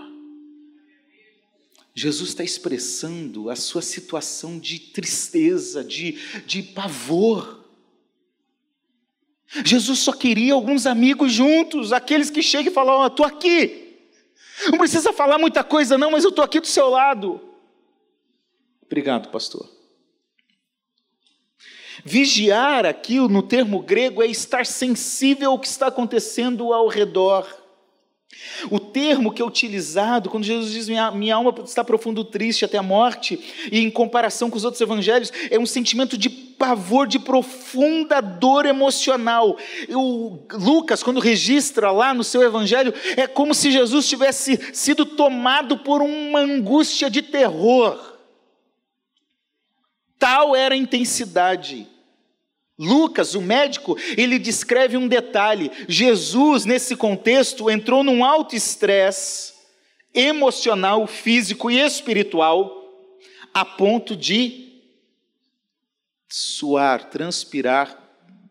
Jesus 1.94 2.30
está 2.30 2.44
expressando 2.44 3.50
a 3.50 3.56
sua 3.56 3.82
situação 3.82 4.60
de 4.60 4.80
tristeza, 4.80 5.84
de, 5.84 6.12
de 6.46 6.62
pavor. 6.62 7.66
Jesus 9.66 10.00
só 10.00 10.14
queria 10.14 10.54
alguns 10.54 10.86
amigos 10.86 11.32
juntos, 11.32 11.92
aqueles 11.92 12.30
que 12.30 12.44
chegam 12.44 12.72
e 12.72 12.76
falam: 12.76 13.02
oh, 13.02 13.08
Estou 13.08 13.26
aqui. 13.26 13.86
Não 14.70 14.78
precisa 14.78 15.12
falar 15.14 15.38
muita 15.38 15.64
coisa, 15.64 15.98
não, 15.98 16.12
mas 16.12 16.24
eu 16.24 16.30
estou 16.30 16.46
aqui 16.46 16.60
do 16.60 16.68
seu 16.68 16.90
lado. 16.90 17.47
Obrigado, 18.88 19.30
pastor. 19.30 19.70
Vigiar 22.04 22.86
aqui 22.86 23.20
no 23.20 23.44
termo 23.44 23.82
grego 23.82 24.24
é 24.24 24.28
estar 24.28 24.66
sensível 24.66 25.52
ao 25.52 25.60
que 25.60 25.68
está 25.68 25.88
acontecendo 25.88 26.74
ao 26.74 26.88
redor. 26.88 27.46
O 28.70 28.80
termo 28.80 29.32
que 29.32 29.42
é 29.42 29.46
utilizado 29.46 30.30
quando 30.30 30.44
Jesus 30.44 30.72
diz 30.72 30.88
minha, 30.88 31.12
minha 31.12 31.36
alma 31.36 31.54
está 31.64 31.84
profundo 31.84 32.24
triste 32.24 32.66
até 32.66 32.78
a 32.78 32.84
morte, 32.84 33.40
e 33.72 33.80
em 33.80 33.90
comparação 33.90 34.50
com 34.50 34.58
os 34.58 34.64
outros 34.64 34.82
evangelhos, 34.82 35.32
é 35.50 35.58
um 35.58 35.66
sentimento 35.66 36.18
de 36.18 36.30
pavor, 36.30 37.08
de 37.08 37.20
profunda 37.20 38.22
dor 38.22 38.66
emocional. 38.66 39.58
O 39.90 40.40
Lucas, 40.54 41.02
quando 41.02 41.20
registra 41.20 41.92
lá 41.92 42.14
no 42.14 42.24
seu 42.24 42.42
evangelho, 42.42 42.94
é 43.16 43.28
como 43.28 43.54
se 43.54 43.72
Jesus 43.72 44.08
tivesse 44.08 44.60
sido 44.74 45.06
tomado 45.06 45.78
por 45.80 46.02
uma 46.02 46.40
angústia 46.40 47.10
de 47.10 47.22
terror. 47.22 48.07
Tal 50.20 50.56
era 50.56 50.76
a 50.76 50.78
intensidade. 50.78 51.88
Lucas, 52.78 53.34
o 53.34 53.42
médico, 53.42 53.98
ele 54.16 54.38
descreve 54.38 54.98
um 54.98 55.08
detalhe. 55.08 55.72
Jesus, 55.88 56.64
nesse 56.66 56.96
contexto, 56.96 57.70
entrou 57.70 58.04
num 58.04 58.24
alto 58.24 58.56
estresse 58.56 59.54
emocional, 60.14 61.06
físico 61.08 61.70
e 61.70 61.80
espiritual, 61.80 62.74
a 63.54 63.66
ponto 63.66 64.16
de 64.16 64.82
suar, 66.28 67.10
transpirar 67.10 67.98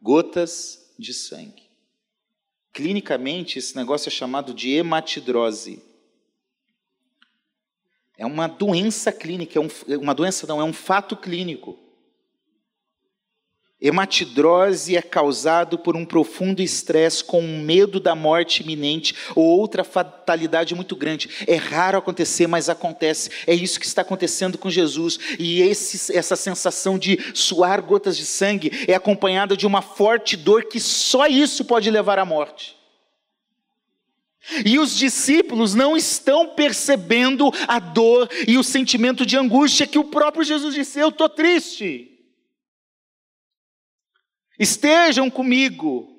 gotas 0.02 0.92
de 0.98 1.12
sangue. 1.12 1.66
Clinicamente, 2.72 3.58
esse 3.58 3.76
negócio 3.76 4.08
é 4.08 4.12
chamado 4.12 4.52
de 4.52 4.72
hematidrose. 4.72 5.82
É 8.18 8.24
uma 8.24 8.46
doença 8.46 9.12
clínica, 9.12 9.58
é 9.58 9.62
um, 9.62 9.68
uma 9.98 10.14
doença 10.14 10.46
não, 10.46 10.60
é 10.60 10.64
um 10.64 10.72
fato 10.72 11.16
clínico. 11.16 11.78
Hematidrose 13.78 14.96
é 14.96 15.02
causado 15.02 15.78
por 15.78 15.94
um 15.96 16.04
profundo 16.06 16.62
estresse 16.62 17.22
com 17.22 17.42
medo 17.42 18.00
da 18.00 18.14
morte 18.14 18.62
iminente 18.62 19.14
ou 19.34 19.44
outra 19.44 19.84
fatalidade 19.84 20.74
muito 20.74 20.96
grande. 20.96 21.28
É 21.46 21.56
raro 21.56 21.98
acontecer, 21.98 22.46
mas 22.46 22.70
acontece. 22.70 23.28
É 23.46 23.54
isso 23.54 23.78
que 23.78 23.84
está 23.84 24.00
acontecendo 24.00 24.56
com 24.56 24.70
Jesus. 24.70 25.18
E 25.38 25.60
esse, 25.60 26.16
essa 26.16 26.36
sensação 26.36 26.98
de 26.98 27.18
suar 27.34 27.82
gotas 27.82 28.16
de 28.16 28.24
sangue 28.24 28.72
é 28.88 28.94
acompanhada 28.94 29.54
de 29.54 29.66
uma 29.66 29.82
forte 29.82 30.38
dor 30.38 30.64
que 30.64 30.80
só 30.80 31.26
isso 31.26 31.62
pode 31.62 31.90
levar 31.90 32.18
à 32.18 32.24
morte. 32.24 32.76
E 34.64 34.78
os 34.78 34.96
discípulos 34.96 35.74
não 35.74 35.96
estão 35.96 36.54
percebendo 36.54 37.50
a 37.66 37.78
dor 37.78 38.28
e 38.46 38.56
o 38.56 38.62
sentimento 38.62 39.26
de 39.26 39.36
angústia 39.36 39.86
que 39.86 39.98
o 39.98 40.04
próprio 40.04 40.44
Jesus 40.44 40.74
disse: 40.74 40.98
Eu 40.98 41.08
estou 41.08 41.28
triste. 41.28 42.12
Estejam 44.58 45.30
comigo. 45.30 46.15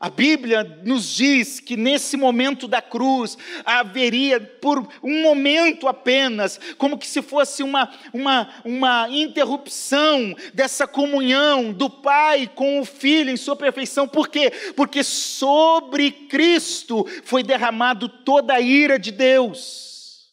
A 0.00 0.08
Bíblia 0.08 0.64
nos 0.82 1.14
diz 1.14 1.60
que 1.60 1.76
nesse 1.76 2.16
momento 2.16 2.66
da 2.66 2.80
cruz 2.80 3.36
haveria, 3.66 4.40
por 4.40 4.88
um 5.02 5.20
momento 5.20 5.86
apenas, 5.86 6.58
como 6.78 6.96
que 6.96 7.06
se 7.06 7.20
fosse 7.20 7.62
uma, 7.62 7.92
uma, 8.10 8.48
uma 8.64 9.10
interrupção 9.10 10.34
dessa 10.54 10.86
comunhão 10.86 11.70
do 11.70 11.90
Pai 11.90 12.50
com 12.54 12.80
o 12.80 12.84
Filho 12.86 13.30
em 13.30 13.36
sua 13.36 13.54
perfeição. 13.54 14.08
Por 14.08 14.28
quê? 14.28 14.50
Porque 14.74 15.04
sobre 15.04 16.10
Cristo 16.10 17.04
foi 17.22 17.42
derramado 17.42 18.08
toda 18.08 18.54
a 18.54 18.60
ira 18.60 18.98
de 18.98 19.12
Deus. 19.12 20.30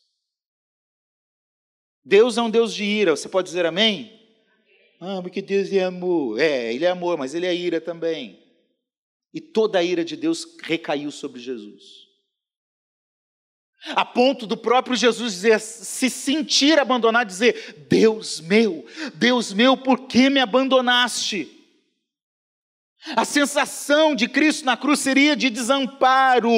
Deus 2.06 2.38
é 2.38 2.42
um 2.42 2.50
Deus 2.50 2.74
de 2.74 2.86
ira, 2.86 3.18
você 3.18 3.28
pode 3.28 3.48
dizer 3.50 3.66
amém? 3.66 4.18
Ah, 5.02 5.20
porque 5.22 5.42
Deus 5.42 5.74
é 5.74 5.84
amor. 5.84 6.40
É, 6.40 6.74
Ele 6.74 6.86
é 6.86 6.90
amor, 6.90 7.18
mas 7.18 7.36
Ele 7.36 7.46
é 7.46 7.54
ira 7.54 7.82
também. 7.82 8.47
E 9.34 9.42
toda 9.42 9.80
a 9.80 9.84
ira 9.84 10.04
de 10.04 10.16
Deus 10.16 10.58
recaiu 10.64 11.12
sobre 11.12 11.40
Jesus. 11.40 12.08
A 13.90 14.04
ponto 14.04 14.48
do 14.48 14.58
próprio 14.58 14.96
Jesus 14.96 15.34
dizer, 15.34 15.60
se 15.60 16.10
sentir 16.10 16.80
abandonado, 16.80 17.28
dizer: 17.28 17.86
Deus 17.88 18.40
meu, 18.40 18.86
Deus 19.14 19.54
meu, 19.54 19.78
por 19.78 20.08
que 20.08 20.30
me 20.30 20.40
abandonaste? 20.40 21.54
A 23.16 23.24
sensação 23.24 24.16
de 24.16 24.28
Cristo 24.28 24.66
na 24.66 24.76
cruz 24.76 25.00
seria 25.00 25.36
de 25.36 25.50
desamparo, 25.50 26.52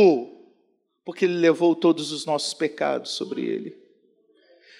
porque 1.03 1.25
Ele 1.25 1.35
levou 1.35 1.75
todos 1.75 2.11
os 2.11 2.25
nossos 2.25 2.53
pecados 2.53 3.11
sobre 3.11 3.41
Ele. 3.43 3.77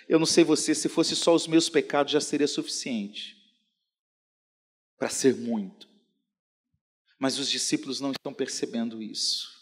Eu 0.07 0.17
não 0.17 0.25
sei 0.25 0.43
você, 0.43 0.73
se 0.73 0.87
fosse 0.87 1.15
só 1.15 1.35
os 1.35 1.45
meus 1.45 1.69
pecados 1.69 2.13
já 2.13 2.21
seria 2.21 2.47
suficiente 2.47 3.37
para 4.97 5.09
ser 5.09 5.35
muito. 5.35 5.88
Mas 7.19 7.37
os 7.37 7.49
discípulos 7.49 7.99
não 7.99 8.11
estão 8.11 8.33
percebendo 8.33 9.03
isso. 9.03 9.59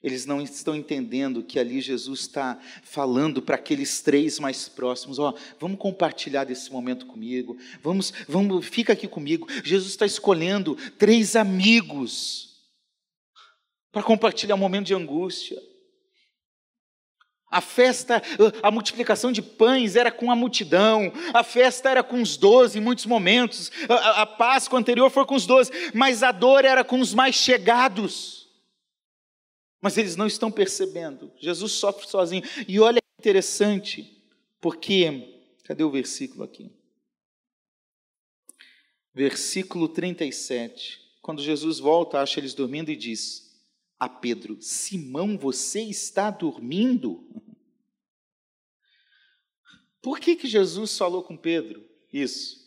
Eles 0.00 0.24
não 0.24 0.40
estão 0.40 0.76
entendendo 0.76 1.42
que 1.42 1.58
ali 1.58 1.80
Jesus 1.80 2.20
está 2.20 2.56
falando 2.84 3.42
para 3.42 3.56
aqueles 3.56 4.00
três 4.00 4.38
mais 4.38 4.68
próximos, 4.68 5.18
ó, 5.18 5.30
oh, 5.30 5.38
vamos 5.58 5.78
compartilhar 5.78 6.44
desse 6.44 6.70
momento 6.70 7.04
comigo, 7.04 7.58
vamos, 7.82 8.12
vamos, 8.28 8.64
fica 8.64 8.92
aqui 8.92 9.08
comigo. 9.08 9.48
Jesus 9.64 9.90
está 9.90 10.06
escolhendo 10.06 10.76
três 10.96 11.34
amigos 11.34 12.48
para 13.90 14.02
compartilhar 14.04 14.54
um 14.54 14.58
momento 14.58 14.86
de 14.86 14.94
angústia. 14.94 15.60
A 17.50 17.62
festa, 17.62 18.22
a 18.62 18.70
multiplicação 18.70 19.32
de 19.32 19.40
pães 19.40 19.96
era 19.96 20.12
com 20.12 20.30
a 20.30 20.36
multidão, 20.36 21.10
a 21.32 21.42
festa 21.42 21.88
era 21.88 22.02
com 22.02 22.20
os 22.20 22.36
doze 22.36 22.78
em 22.78 22.82
muitos 22.82 23.06
momentos, 23.06 23.72
a, 23.88 24.22
a 24.22 24.26
Páscoa 24.26 24.78
anterior 24.78 25.10
foi 25.10 25.24
com 25.24 25.34
os 25.34 25.46
doze, 25.46 25.70
mas 25.94 26.22
a 26.22 26.30
dor 26.30 26.66
era 26.66 26.84
com 26.84 27.00
os 27.00 27.14
mais 27.14 27.34
chegados. 27.34 28.48
Mas 29.80 29.96
eles 29.96 30.14
não 30.14 30.26
estão 30.26 30.50
percebendo, 30.50 31.32
Jesus 31.38 31.72
sofre 31.72 32.06
sozinho. 32.06 32.42
E 32.66 32.78
olha 32.80 33.00
que 33.00 33.20
interessante, 33.20 34.22
porque, 34.60 35.46
cadê 35.64 35.84
o 35.84 35.90
versículo 35.90 36.44
aqui? 36.44 36.70
Versículo 39.14 39.88
37, 39.88 41.00
quando 41.22 41.42
Jesus 41.42 41.78
volta, 41.78 42.20
acha 42.20 42.40
eles 42.40 42.52
dormindo 42.52 42.90
e 42.90 42.96
diz: 42.96 43.47
a 43.98 44.08
Pedro: 44.08 44.60
Simão, 44.60 45.36
você 45.36 45.82
está 45.82 46.30
dormindo? 46.30 47.26
Por 50.00 50.20
que, 50.20 50.36
que 50.36 50.46
Jesus 50.46 50.96
falou 50.96 51.22
com 51.22 51.36
Pedro 51.36 51.84
isso? 52.12 52.66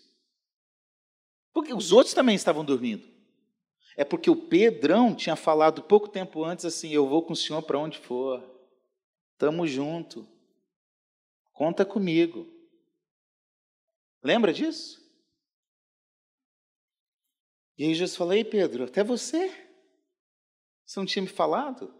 Porque 1.53 1.73
os 1.73 1.91
outros 1.91 2.13
também 2.13 2.35
estavam 2.35 2.63
dormindo. 2.63 3.09
É 3.97 4.03
porque 4.03 4.29
o 4.29 4.35
Pedrão 4.35 5.13
tinha 5.15 5.35
falado 5.35 5.83
pouco 5.83 6.07
tempo 6.07 6.43
antes 6.43 6.65
assim: 6.65 6.91
Eu 6.91 7.07
vou 7.07 7.23
com 7.23 7.33
o 7.33 7.35
senhor 7.35 7.61
para 7.63 7.79
onde 7.79 7.97
for, 7.99 8.43
estamos 9.33 9.69
junto, 9.69 10.27
conta 11.51 11.85
comigo. 11.85 12.47
Lembra 14.23 14.53
disso? 14.53 15.01
E 17.77 17.85
aí 17.85 17.95
Jesus 17.95 18.15
falou: 18.15 18.33
Ei, 18.33 18.43
Pedro, 18.43 18.83
até 18.85 19.03
você. 19.03 19.60
Você 20.91 20.99
não 20.99 21.05
tinha 21.05 21.23
me 21.23 21.29
falado? 21.29 21.95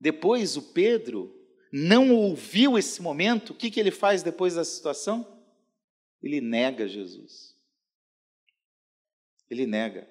Depois 0.00 0.56
o 0.56 0.72
Pedro 0.72 1.38
não 1.70 2.14
ouviu 2.14 2.78
esse 2.78 3.02
momento, 3.02 3.50
o 3.50 3.54
que, 3.54 3.70
que 3.70 3.78
ele 3.78 3.90
faz 3.90 4.22
depois 4.22 4.54
da 4.54 4.64
situação? 4.64 5.44
Ele 6.22 6.40
nega 6.40 6.88
Jesus. 6.88 7.54
Ele 9.50 9.66
nega. 9.66 10.08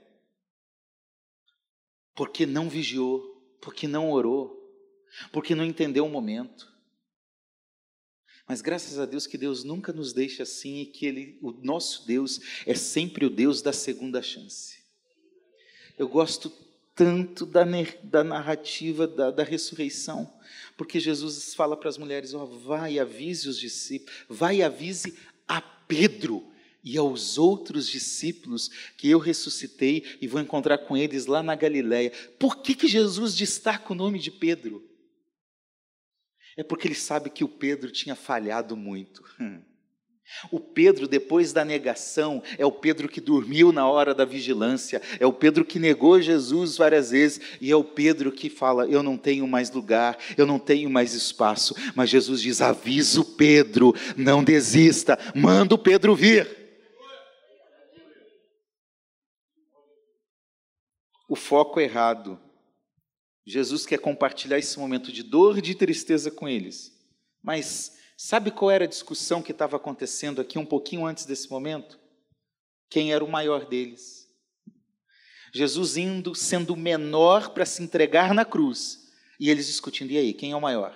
Porque 2.13 2.46
não 2.46 2.70
vigiou, 2.70 3.20
porque 3.60 3.88
não 3.88 4.12
orou, 4.12 4.56
porque 5.32 5.56
não 5.56 5.65
entendeu 5.65 6.06
o 6.06 6.10
momento. 6.10 6.72
Mas 8.48 8.62
graças 8.62 9.00
a 9.00 9.08
Deus 9.08 9.26
que 9.26 9.36
Deus 9.36 9.63
nunca 9.63 9.91
nos 9.91 10.13
deixa 10.13 10.44
assim 10.44 10.82
e 10.82 10.86
que 10.86 11.08
ele, 11.08 11.39
o 11.41 11.52
nosso 11.52 12.06
Deus 12.06 12.39
é 12.67 12.76
sempre 12.76 13.26
o 13.26 13.32
Deus 13.32 13.63
da 13.63 13.74
segunda 13.74 14.22
chance. 14.22 14.81
Eu 15.98 16.08
gosto 16.08 16.52
tanto 16.96 17.46
da, 17.46 17.64
da 18.04 18.24
narrativa 18.24 19.08
da, 19.08 19.32
da, 19.32 19.44
ressurreição, 19.44 20.32
porque 20.78 21.00
Jesus 21.00 21.54
fala 21.54 21.76
para 21.78 21.90
as 21.90 21.98
mulheres: 21.98 22.34
ó, 22.34 22.46
vai 22.46 23.00
avise 23.00 23.48
os 23.48 23.60
discípulos, 23.60 24.14
vai 24.30 24.62
avise 24.62 25.18
a 25.48 25.62
Pedro 25.62 26.52
e 26.84 26.98
aos 26.98 27.38
outros 27.38 27.88
discípulos 27.88 28.70
que 28.98 29.10
eu 29.10 29.20
ressuscitei 29.20 30.18
e 30.22 30.28
vou 30.28 30.42
encontrar 30.42 30.80
com 30.80 30.98
eles 30.98 31.26
lá 31.26 31.44
na 31.44 31.56
Galiléia. 31.56 32.12
Por 32.40 32.58
que, 32.58 32.74
que 32.74 32.88
Jesus 32.88 33.36
destaca 33.36 33.94
o 33.94 33.96
nome 33.96 34.20
de 34.20 34.32
Pedro? 34.32 34.84
É 36.58 36.64
porque 36.64 36.88
ele 36.88 36.96
sabe 36.96 37.30
que 37.30 37.44
o 37.44 37.50
Pedro 37.50 37.92
tinha 37.92 38.16
falhado 38.16 38.76
muito. 38.76 39.24
O 40.50 40.60
Pedro, 40.60 41.08
depois 41.08 41.54
da 41.54 41.63
negação, 41.63 42.41
é 42.58 42.65
o 42.65 42.72
Pedro 42.72 43.08
que 43.08 43.22
dormiu 43.22 43.72
na 43.72 43.88
hora 43.88 44.13
da 44.13 44.26
vigilância, 44.26 45.02
é 45.20 45.26
o 45.26 45.34
Pedro 45.34 45.63
que 45.65 45.80
negou 45.80 46.22
Jesus 46.22 46.78
várias 46.78 47.12
vezes, 47.12 47.41
e 47.60 47.72
é 47.72 47.76
o 47.76 47.84
Pedro 47.84 48.32
que 48.32 48.50
fala: 48.50 48.88
Eu 48.88 49.04
não 49.04 49.17
tenho 49.17 49.48
mais 49.48 49.70
lugar, 49.72 50.17
eu 50.38 50.46
não 50.46 50.58
tenho 50.58 50.89
mais 50.89 51.13
espaço. 51.13 51.76
Mas 51.96 52.10
Jesus 52.10 52.41
diz: 52.41 52.62
Avisa 52.62 53.22
o 53.22 53.26
Pedro, 53.26 53.94
não 54.15 54.44
desista, 54.44 55.17
manda 55.36 55.76
o 55.76 55.78
Pedro 55.78 56.15
vir. 56.15 56.62
O 61.30 61.36
foco 61.36 61.80
é 61.80 61.84
errado. 61.84 62.39
Jesus 63.46 63.86
quer 63.86 64.00
compartilhar 64.00 64.60
esse 64.60 64.78
momento 64.78 65.12
de 65.12 65.24
dor 65.24 65.58
e 65.58 65.62
de 65.62 65.76
tristeza 65.76 66.30
com 66.30 66.48
eles, 66.48 66.91
mas 67.41 68.01
Sabe 68.24 68.52
qual 68.52 68.70
era 68.70 68.84
a 68.84 68.88
discussão 68.88 69.42
que 69.42 69.52
estava 69.52 69.78
acontecendo 69.78 70.40
aqui 70.40 70.60
um 70.60 70.66
pouquinho 70.66 71.08
antes 71.08 71.26
desse 71.26 71.50
momento? 71.50 72.00
Quem 72.88 73.12
era 73.12 73.26
o 73.26 73.28
maior 73.28 73.66
deles? 73.66 74.32
Jesus 75.52 75.98
indo, 75.98 76.36
sendo 76.36 76.76
o 76.76 76.78
menor 76.78 77.50
para 77.50 77.66
se 77.66 77.82
entregar 77.82 78.32
na 78.36 78.46
cruz, 78.46 79.12
e 79.40 79.50
eles 79.50 79.66
discutindo: 79.66 80.12
e 80.12 80.20
aí, 80.20 80.34
quem 80.36 80.52
é 80.52 80.56
o 80.56 80.62
maior? 80.62 80.96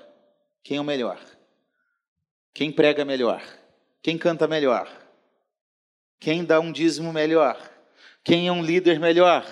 Quem 0.64 0.78
é 0.78 0.80
o 0.80 0.84
melhor? 0.84 1.20
Quem 2.54 2.72
prega 2.72 3.04
melhor? 3.04 3.42
Quem 4.04 4.20
canta 4.20 4.48
melhor? 4.48 4.88
Quem 6.20 6.46
dá 6.46 6.60
um 6.60 6.72
dízimo 6.72 7.12
melhor? 7.12 7.58
Quem 8.24 8.48
é 8.48 8.52
um 8.52 8.64
líder 8.64 9.00
melhor? 9.00 9.44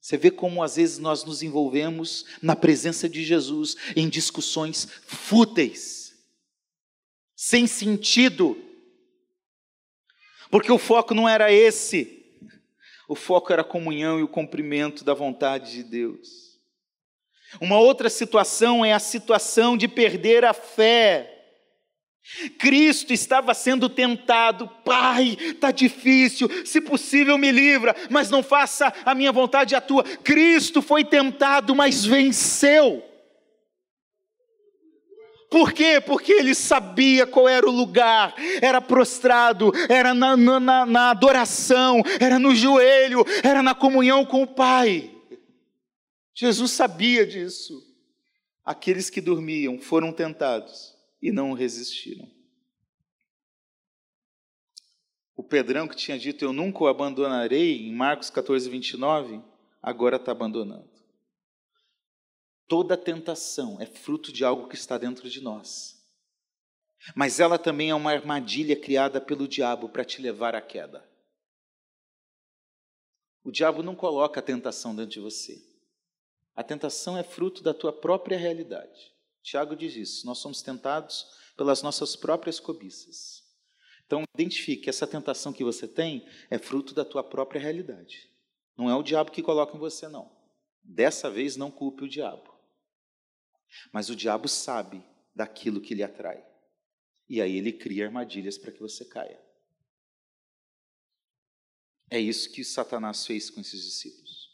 Você 0.00 0.16
vê 0.16 0.30
como 0.30 0.62
às 0.62 0.76
vezes 0.76 0.98
nós 0.98 1.24
nos 1.24 1.42
envolvemos 1.42 2.24
na 2.40 2.54
presença 2.54 3.08
de 3.08 3.24
Jesus 3.24 3.76
em 3.96 4.08
discussões 4.08 4.88
fúteis, 5.06 6.14
sem 7.34 7.66
sentido, 7.66 8.56
porque 10.50 10.72
o 10.72 10.78
foco 10.78 11.14
não 11.14 11.28
era 11.28 11.52
esse, 11.52 12.24
o 13.06 13.14
foco 13.14 13.52
era 13.52 13.62
a 13.62 13.64
comunhão 13.64 14.18
e 14.18 14.22
o 14.22 14.28
cumprimento 14.28 15.04
da 15.04 15.14
vontade 15.14 15.72
de 15.72 15.82
Deus. 15.82 16.48
Uma 17.60 17.78
outra 17.78 18.10
situação 18.10 18.84
é 18.84 18.92
a 18.92 18.98
situação 18.98 19.76
de 19.76 19.88
perder 19.88 20.44
a 20.44 20.52
fé. 20.52 21.37
Cristo 22.58 23.12
estava 23.12 23.54
sendo 23.54 23.88
tentado, 23.88 24.68
Pai, 24.84 25.36
está 25.40 25.70
difícil, 25.70 26.48
se 26.64 26.80
possível 26.80 27.38
me 27.38 27.50
livra, 27.50 27.96
mas 28.10 28.30
não 28.30 28.42
faça 28.42 28.92
a 29.04 29.14
minha 29.14 29.32
vontade 29.32 29.74
a 29.74 29.80
tua. 29.80 30.04
Cristo 30.04 30.82
foi 30.82 31.04
tentado, 31.04 31.74
mas 31.74 32.04
venceu. 32.04 33.02
Por 35.50 35.72
quê? 35.72 35.98
Porque 36.00 36.30
ele 36.30 36.54
sabia 36.54 37.26
qual 37.26 37.48
era 37.48 37.66
o 37.66 37.72
lugar, 37.72 38.34
era 38.60 38.82
prostrado, 38.82 39.72
era 39.88 40.12
na, 40.12 40.36
na, 40.36 40.84
na 40.84 41.10
adoração, 41.10 42.02
era 42.20 42.38
no 42.38 42.54
joelho, 42.54 43.24
era 43.42 43.62
na 43.62 43.74
comunhão 43.74 44.26
com 44.26 44.42
o 44.42 44.46
Pai. 44.46 45.10
Jesus 46.34 46.72
sabia 46.72 47.26
disso. 47.26 47.82
Aqueles 48.62 49.08
que 49.08 49.22
dormiam 49.22 49.78
foram 49.80 50.12
tentados 50.12 50.97
e 51.20 51.32
não 51.32 51.52
resistiram. 51.52 52.30
O 55.36 55.42
Pedrão 55.42 55.86
que 55.86 55.96
tinha 55.96 56.18
dito 56.18 56.44
eu 56.44 56.52
nunca 56.52 56.82
o 56.82 56.88
abandonarei, 56.88 57.86
em 57.86 57.94
Marcos 57.94 58.28
14, 58.28 58.68
29, 58.68 59.40
agora 59.80 60.16
está 60.16 60.32
abandonando. 60.32 60.90
Toda 62.66 62.96
tentação 62.96 63.80
é 63.80 63.86
fruto 63.86 64.32
de 64.32 64.44
algo 64.44 64.68
que 64.68 64.74
está 64.74 64.98
dentro 64.98 65.30
de 65.30 65.40
nós. 65.40 65.98
Mas 67.14 67.40
ela 67.40 67.58
também 67.58 67.90
é 67.90 67.94
uma 67.94 68.10
armadilha 68.10 68.74
criada 68.78 69.20
pelo 69.20 69.48
diabo 69.48 69.88
para 69.88 70.04
te 70.04 70.20
levar 70.20 70.54
à 70.54 70.60
queda. 70.60 71.08
O 73.44 73.50
diabo 73.50 73.82
não 73.82 73.94
coloca 73.94 74.40
a 74.40 74.42
tentação 74.42 74.94
dentro 74.94 75.12
de 75.12 75.20
você. 75.20 75.64
A 76.54 76.62
tentação 76.62 77.16
é 77.16 77.22
fruto 77.22 77.62
da 77.62 77.72
tua 77.72 77.92
própria 77.92 78.36
realidade. 78.36 79.16
Tiago 79.48 79.74
diz 79.74 79.96
isso: 79.96 80.26
nós 80.26 80.38
somos 80.38 80.60
tentados 80.60 81.26
pelas 81.56 81.80
nossas 81.80 82.14
próprias 82.14 82.60
cobiças. 82.60 83.42
Então, 84.04 84.22
identifique 84.34 84.82
que 84.82 84.90
essa 84.90 85.06
tentação 85.06 85.52
que 85.52 85.64
você 85.64 85.88
tem 85.88 86.26
é 86.50 86.58
fruto 86.58 86.94
da 86.94 87.04
tua 87.04 87.24
própria 87.24 87.60
realidade. 87.60 88.30
Não 88.76 88.90
é 88.90 88.94
o 88.94 89.02
diabo 89.02 89.30
que 89.30 89.42
coloca 89.42 89.74
em 89.74 89.80
você, 89.80 90.06
não. 90.06 90.30
Dessa 90.82 91.30
vez, 91.30 91.56
não 91.56 91.70
culpe 91.70 92.04
o 92.04 92.08
diabo. 92.08 92.54
Mas 93.92 94.08
o 94.08 94.16
diabo 94.16 94.48
sabe 94.48 95.02
daquilo 95.34 95.80
que 95.80 95.94
lhe 95.94 96.02
atrai. 96.02 96.46
E 97.28 97.40
aí 97.40 97.56
ele 97.56 97.72
cria 97.72 98.06
armadilhas 98.06 98.56
para 98.56 98.72
que 98.72 98.80
você 98.80 99.04
caia. 99.04 99.42
É 102.10 102.18
isso 102.18 102.50
que 102.52 102.64
Satanás 102.64 103.26
fez 103.26 103.50
com 103.50 103.60
esses 103.60 103.82
discípulos. 103.82 104.47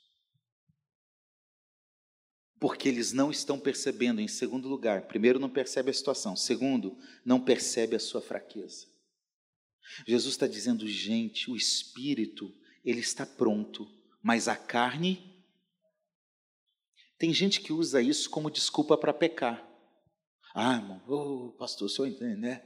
Porque 2.65 2.89
eles 2.89 3.13
não 3.13 3.31
estão 3.31 3.61
percebendo, 3.61 4.23
em 4.23 4.27
segundo 4.27 4.71
lugar, 4.71 5.03
primeiro, 5.03 5.39
não 5.39 5.51
percebe 5.51 5.91
a 5.91 5.93
situação, 5.93 6.35
segundo, 6.35 6.97
não 7.23 7.39
percebe 7.39 7.95
a 7.95 8.01
sua 8.01 8.23
fraqueza. 8.23 8.87
Jesus 10.07 10.33
está 10.33 10.47
dizendo, 10.47 10.89
gente, 10.89 11.51
o 11.51 11.57
espírito, 11.57 12.51
ele 12.83 13.01
está 13.01 13.27
pronto, 13.27 13.87
mas 14.23 14.49
a 14.49 14.57
carne. 14.57 15.45
Tem 17.19 17.35
gente 17.35 17.61
que 17.61 17.71
usa 17.71 18.01
isso 18.01 18.31
como 18.31 18.51
desculpa 18.51 18.97
para 18.97 19.13
pecar. 19.13 19.63
Ah, 20.55 20.77
irmão, 20.77 21.03
oh, 21.07 21.53
pastor, 21.59 21.85
o 21.85 21.91
senhor 21.91 22.09
entende, 22.09 22.41
né? 22.41 22.63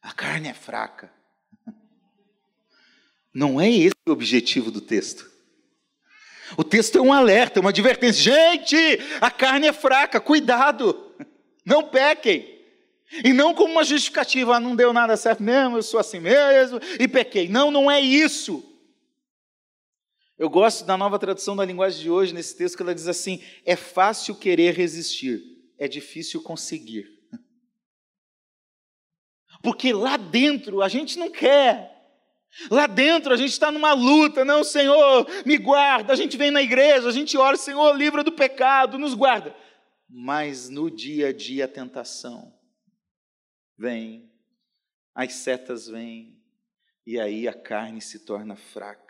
A 0.00 0.12
carne 0.12 0.46
é 0.46 0.54
fraca. 0.54 1.12
Não 3.34 3.60
é 3.60 3.68
esse 3.68 3.96
o 4.06 4.12
objetivo 4.12 4.70
do 4.70 4.80
texto. 4.80 5.28
O 6.56 6.64
texto 6.64 6.98
é 6.98 7.00
um 7.00 7.12
alerta, 7.12 7.60
uma 7.60 7.70
advertência. 7.70 8.22
Gente, 8.22 8.76
a 9.20 9.30
carne 9.30 9.68
é 9.68 9.72
fraca, 9.72 10.20
cuidado, 10.20 11.12
não 11.64 11.82
pequem. 11.82 12.58
E 13.24 13.32
não 13.32 13.54
como 13.54 13.72
uma 13.72 13.84
justificativa, 13.84 14.56
ah, 14.56 14.60
não 14.60 14.76
deu 14.76 14.92
nada 14.92 15.16
certo 15.16 15.42
mesmo, 15.42 15.76
eu 15.76 15.82
sou 15.82 15.98
assim 15.98 16.20
mesmo 16.20 16.78
e 16.98 17.08
pequei. 17.08 17.48
Não, 17.48 17.70
não 17.70 17.90
é 17.90 18.00
isso. 18.00 18.64
Eu 20.38 20.48
gosto 20.48 20.84
da 20.84 20.96
nova 20.96 21.18
tradução 21.18 21.54
da 21.54 21.64
linguagem 21.64 22.00
de 22.00 22.10
hoje, 22.10 22.32
nesse 22.32 22.56
texto, 22.56 22.76
que 22.76 22.82
ela 22.82 22.94
diz 22.94 23.08
assim: 23.08 23.42
é 23.64 23.76
fácil 23.76 24.34
querer 24.34 24.74
resistir, 24.74 25.42
é 25.76 25.86
difícil 25.86 26.42
conseguir. 26.42 27.20
Porque 29.62 29.92
lá 29.92 30.16
dentro 30.16 30.80
a 30.80 30.88
gente 30.88 31.18
não 31.18 31.30
quer. 31.30 31.99
Lá 32.70 32.86
dentro 32.86 33.32
a 33.32 33.36
gente 33.36 33.52
está 33.52 33.70
numa 33.70 33.92
luta, 33.92 34.44
não, 34.44 34.62
Senhor, 34.64 35.26
me 35.46 35.56
guarda. 35.56 36.12
A 36.12 36.16
gente 36.16 36.36
vem 36.36 36.50
na 36.50 36.60
igreja, 36.60 37.08
a 37.08 37.12
gente 37.12 37.36
ora, 37.36 37.56
Senhor, 37.56 37.96
livra 37.96 38.22
do 38.22 38.32
pecado, 38.32 38.98
nos 38.98 39.14
guarda. 39.14 39.54
Mas 40.08 40.68
no 40.68 40.90
dia 40.90 41.28
a 41.28 41.32
dia 41.32 41.64
a 41.64 41.68
tentação 41.68 42.52
vem, 43.78 44.30
as 45.14 45.32
setas 45.34 45.86
vêm, 45.88 46.38
e 47.06 47.18
aí 47.18 47.48
a 47.48 47.54
carne 47.54 48.00
se 48.00 48.18
torna 48.26 48.56
fraca. 48.56 49.09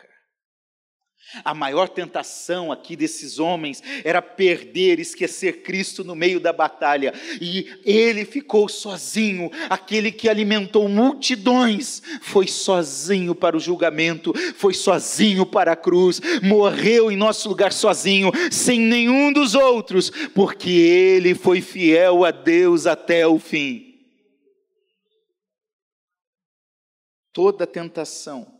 A 1.44 1.54
maior 1.54 1.88
tentação 1.88 2.72
aqui 2.72 2.96
desses 2.96 3.38
homens 3.38 3.82
era 4.04 4.20
perder, 4.20 4.98
esquecer 4.98 5.62
Cristo 5.62 6.02
no 6.02 6.14
meio 6.16 6.40
da 6.40 6.52
batalha. 6.52 7.14
E 7.40 7.68
ele 7.84 8.24
ficou 8.24 8.68
sozinho. 8.68 9.50
Aquele 9.68 10.10
que 10.10 10.28
alimentou 10.28 10.88
multidões 10.88 12.02
foi 12.20 12.48
sozinho 12.48 13.34
para 13.34 13.56
o 13.56 13.60
julgamento, 13.60 14.32
foi 14.56 14.74
sozinho 14.74 15.46
para 15.46 15.72
a 15.72 15.76
cruz, 15.76 16.20
morreu 16.42 17.12
em 17.12 17.16
nosso 17.16 17.48
lugar 17.48 17.72
sozinho, 17.72 18.32
sem 18.50 18.80
nenhum 18.80 19.32
dos 19.32 19.54
outros, 19.54 20.10
porque 20.34 20.70
ele 20.70 21.34
foi 21.34 21.60
fiel 21.60 22.24
a 22.24 22.32
Deus 22.32 22.86
até 22.86 23.26
o 23.26 23.38
fim. 23.38 23.86
Toda 27.32 27.66
tentação 27.66 28.59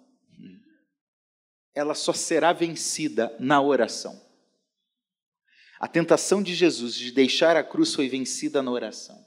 ela 1.74 1.94
só 1.94 2.12
será 2.12 2.52
vencida 2.52 3.34
na 3.38 3.60
oração. 3.60 4.20
A 5.78 5.88
tentação 5.88 6.42
de 6.42 6.54
Jesus 6.54 6.94
de 6.94 7.10
deixar 7.10 7.56
a 7.56 7.64
cruz 7.64 7.94
foi 7.94 8.08
vencida 8.08 8.62
na 8.62 8.70
oração. 8.70 9.18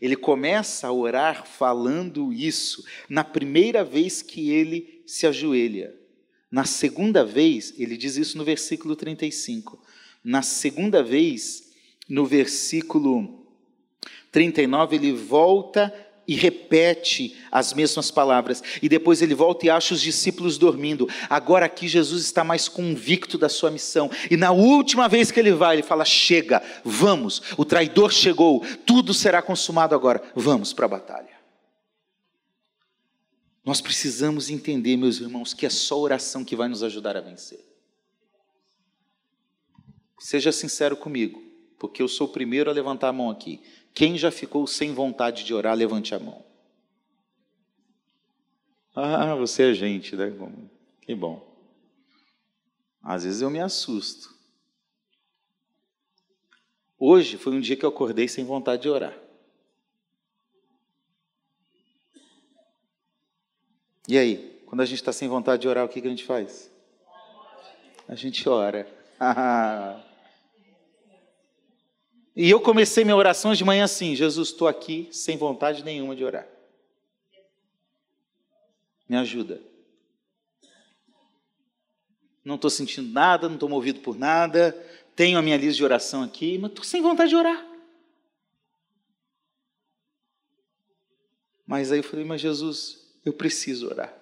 Ele 0.00 0.14
começa 0.14 0.86
a 0.86 0.92
orar 0.92 1.46
falando 1.46 2.32
isso 2.32 2.84
na 3.08 3.24
primeira 3.24 3.82
vez 3.82 4.22
que 4.22 4.50
ele 4.50 5.02
se 5.06 5.26
ajoelha. 5.26 5.94
Na 6.50 6.64
segunda 6.64 7.24
vez, 7.24 7.74
ele 7.76 7.96
diz 7.96 8.16
isso 8.16 8.38
no 8.38 8.44
versículo 8.44 8.94
35. 8.94 9.82
Na 10.22 10.42
segunda 10.42 11.02
vez, 11.02 11.72
no 12.08 12.24
versículo 12.24 13.46
39, 14.30 14.96
ele 14.96 15.12
volta 15.12 15.92
e 16.26 16.34
repete 16.34 17.36
as 17.50 17.72
mesmas 17.72 18.10
palavras. 18.10 18.62
E 18.82 18.88
depois 18.88 19.22
ele 19.22 19.34
volta 19.34 19.66
e 19.66 19.70
acha 19.70 19.94
os 19.94 20.00
discípulos 20.00 20.58
dormindo. 20.58 21.08
Agora 21.30 21.66
aqui 21.66 21.86
Jesus 21.86 22.24
está 22.24 22.42
mais 22.42 22.68
convicto 22.68 23.38
da 23.38 23.48
sua 23.48 23.70
missão. 23.70 24.10
E 24.30 24.36
na 24.36 24.50
última 24.50 25.08
vez 25.08 25.30
que 25.30 25.38
ele 25.38 25.52
vai, 25.52 25.76
ele 25.76 25.82
fala: 25.82 26.04
Chega, 26.04 26.62
vamos, 26.84 27.42
o 27.56 27.64
traidor 27.64 28.12
chegou, 28.12 28.64
tudo 28.84 29.14
será 29.14 29.40
consumado 29.40 29.94
agora, 29.94 30.22
vamos 30.34 30.72
para 30.72 30.86
a 30.86 30.88
batalha. 30.88 31.36
Nós 33.64 33.80
precisamos 33.80 34.48
entender, 34.48 34.96
meus 34.96 35.18
irmãos, 35.18 35.52
que 35.52 35.66
é 35.66 35.70
só 35.70 35.98
oração 35.98 36.44
que 36.44 36.54
vai 36.54 36.68
nos 36.68 36.84
ajudar 36.84 37.16
a 37.16 37.20
vencer. 37.20 37.58
Seja 40.20 40.52
sincero 40.52 40.96
comigo, 40.96 41.42
porque 41.76 42.00
eu 42.00 42.06
sou 42.06 42.28
o 42.28 42.32
primeiro 42.32 42.70
a 42.70 42.72
levantar 42.72 43.08
a 43.08 43.12
mão 43.12 43.28
aqui. 43.28 43.60
Quem 43.96 44.18
já 44.18 44.30
ficou 44.30 44.66
sem 44.66 44.92
vontade 44.92 45.42
de 45.42 45.54
orar, 45.54 45.74
levante 45.74 46.14
a 46.14 46.18
mão. 46.18 46.44
Ah, 48.94 49.34
você 49.34 49.70
é 49.70 49.72
gente, 49.72 50.14
né? 50.14 50.30
Que 51.00 51.14
bom. 51.14 51.42
Às 53.02 53.24
vezes 53.24 53.40
eu 53.40 53.48
me 53.48 53.58
assusto. 53.58 54.36
Hoje 56.98 57.38
foi 57.38 57.54
um 57.54 57.60
dia 57.60 57.74
que 57.74 57.86
eu 57.86 57.88
acordei 57.88 58.28
sem 58.28 58.44
vontade 58.44 58.82
de 58.82 58.90
orar. 58.90 59.18
E 64.06 64.18
aí, 64.18 64.62
quando 64.66 64.82
a 64.82 64.84
gente 64.84 64.98
está 64.98 65.12
sem 65.12 65.26
vontade 65.26 65.62
de 65.62 65.68
orar, 65.68 65.86
o 65.86 65.88
que, 65.88 66.02
que 66.02 66.06
a 66.06 66.10
gente 66.10 66.24
faz? 66.24 66.70
A 68.06 68.14
gente 68.14 68.46
ora. 68.46 68.86
E 72.36 72.50
eu 72.50 72.60
comecei 72.60 73.02
minha 73.02 73.16
oração 73.16 73.54
de 73.54 73.64
manhã 73.64 73.84
assim: 73.84 74.14
Jesus, 74.14 74.48
estou 74.48 74.68
aqui 74.68 75.08
sem 75.10 75.38
vontade 75.38 75.82
nenhuma 75.82 76.14
de 76.14 76.22
orar. 76.22 76.46
Me 79.08 79.16
ajuda. 79.16 79.58
Não 82.44 82.56
estou 82.56 82.68
sentindo 82.68 83.10
nada, 83.10 83.48
não 83.48 83.56
estou 83.56 83.68
movido 83.68 84.00
por 84.00 84.16
nada, 84.16 84.72
tenho 85.16 85.38
a 85.38 85.42
minha 85.42 85.56
lista 85.56 85.76
de 85.76 85.84
oração 85.84 86.22
aqui, 86.22 86.58
mas 86.58 86.70
estou 86.70 86.84
sem 86.84 87.00
vontade 87.00 87.30
de 87.30 87.36
orar. 87.36 87.66
Mas 91.66 91.90
aí 91.90 91.98
eu 91.98 92.04
falei, 92.04 92.24
mas 92.24 92.40
Jesus, 92.40 93.10
eu 93.24 93.32
preciso 93.32 93.88
orar. 93.88 94.16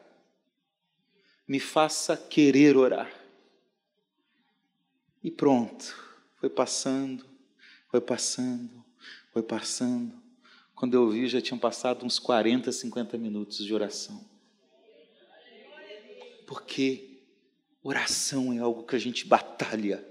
Me 1.46 1.60
faça 1.60 2.16
querer 2.16 2.76
orar. 2.76 3.12
E 5.22 5.30
pronto, 5.30 5.94
foi 6.36 6.48
passando, 6.48 7.33
foi 7.94 8.00
passando, 8.00 8.84
foi 9.32 9.40
passando. 9.40 10.20
Quando 10.74 10.94
eu 10.94 11.08
vi, 11.08 11.28
já 11.28 11.40
tinham 11.40 11.60
passado 11.60 12.04
uns 12.04 12.18
40, 12.18 12.72
50 12.72 13.16
minutos 13.16 13.64
de 13.64 13.72
oração. 13.72 14.20
Porque 16.44 17.20
oração 17.84 18.52
é 18.52 18.58
algo 18.58 18.82
que 18.82 18.96
a 18.96 18.98
gente 18.98 19.28
batalha 19.28 20.04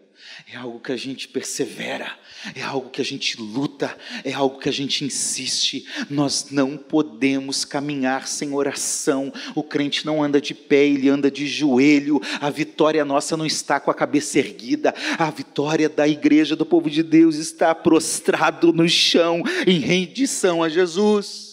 é 0.51 0.57
algo 0.57 0.79
que 0.79 0.91
a 0.91 0.97
gente 0.97 1.27
persevera, 1.27 2.11
é 2.55 2.61
algo 2.61 2.89
que 2.89 3.01
a 3.01 3.05
gente 3.05 3.39
luta, 3.39 3.95
é 4.23 4.33
algo 4.33 4.59
que 4.59 4.69
a 4.69 4.71
gente 4.71 5.05
insiste. 5.05 5.85
Nós 6.09 6.47
não 6.51 6.77
podemos 6.77 7.63
caminhar 7.63 8.27
sem 8.27 8.53
oração. 8.53 9.31
O 9.55 9.63
crente 9.63 10.05
não 10.05 10.23
anda 10.23 10.41
de 10.41 10.53
pé, 10.53 10.85
ele 10.85 11.09
anda 11.09 11.29
de 11.29 11.47
joelho. 11.47 12.21
A 12.41 12.49
vitória 12.49 13.05
nossa 13.05 13.37
não 13.37 13.45
está 13.45 13.79
com 13.79 13.91
a 13.91 13.95
cabeça 13.95 14.39
erguida, 14.39 14.93
a 15.17 15.29
vitória 15.29 15.87
da 15.87 16.07
igreja, 16.07 16.55
do 16.55 16.65
povo 16.65 16.89
de 16.89 17.03
Deus, 17.03 17.35
está 17.35 17.73
prostrado 17.73 18.73
no 18.73 18.87
chão, 18.87 19.41
em 19.65 19.79
rendição 19.79 20.63
a 20.63 20.69
Jesus. 20.69 21.52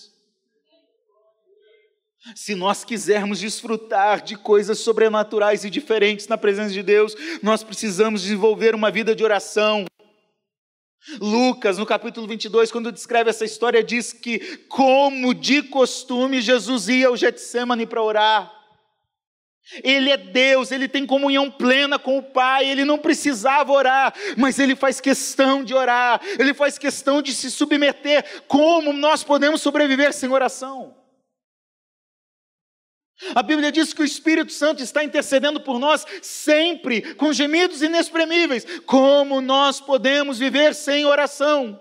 Se 2.34 2.54
nós 2.54 2.84
quisermos 2.84 3.40
desfrutar 3.40 4.22
de 4.22 4.36
coisas 4.36 4.78
sobrenaturais 4.78 5.64
e 5.64 5.70
diferentes 5.70 6.28
na 6.28 6.36
presença 6.36 6.70
de 6.70 6.82
Deus, 6.82 7.16
nós 7.42 7.64
precisamos 7.64 8.22
desenvolver 8.22 8.74
uma 8.74 8.90
vida 8.90 9.14
de 9.14 9.24
oração. 9.24 9.86
Lucas, 11.18 11.78
no 11.78 11.86
capítulo 11.86 12.26
22, 12.26 12.70
quando 12.70 12.92
descreve 12.92 13.30
essa 13.30 13.44
história, 13.44 13.82
diz 13.82 14.12
que, 14.12 14.58
como 14.68 15.32
de 15.32 15.62
costume, 15.62 16.42
Jesus 16.42 16.88
ia 16.88 17.08
ao 17.08 17.16
Getsemane 17.16 17.86
para 17.86 18.02
orar. 18.02 18.52
Ele 19.82 20.10
é 20.10 20.16
Deus, 20.16 20.72
ele 20.72 20.88
tem 20.88 21.06
comunhão 21.06 21.50
plena 21.50 21.98
com 21.98 22.18
o 22.18 22.22
Pai, 22.22 22.68
ele 22.68 22.84
não 22.84 22.98
precisava 22.98 23.72
orar, 23.72 24.12
mas 24.36 24.58
ele 24.58 24.76
faz 24.76 25.00
questão 25.00 25.64
de 25.64 25.72
orar, 25.72 26.20
ele 26.38 26.52
faz 26.52 26.76
questão 26.76 27.22
de 27.22 27.32
se 27.32 27.50
submeter. 27.50 28.42
Como 28.46 28.92
nós 28.92 29.24
podemos 29.24 29.62
sobreviver 29.62 30.12
sem 30.12 30.30
oração? 30.30 30.99
A 33.34 33.42
Bíblia 33.42 33.70
diz 33.70 33.92
que 33.92 34.02
o 34.02 34.04
Espírito 34.04 34.52
Santo 34.52 34.82
está 34.82 35.04
intercedendo 35.04 35.60
por 35.60 35.78
nós 35.78 36.06
sempre, 36.22 37.14
com 37.14 37.32
gemidos 37.32 37.82
inexprimíveis. 37.82 38.64
Como 38.86 39.40
nós 39.40 39.80
podemos 39.80 40.38
viver 40.38 40.74
sem 40.74 41.04
oração? 41.04 41.78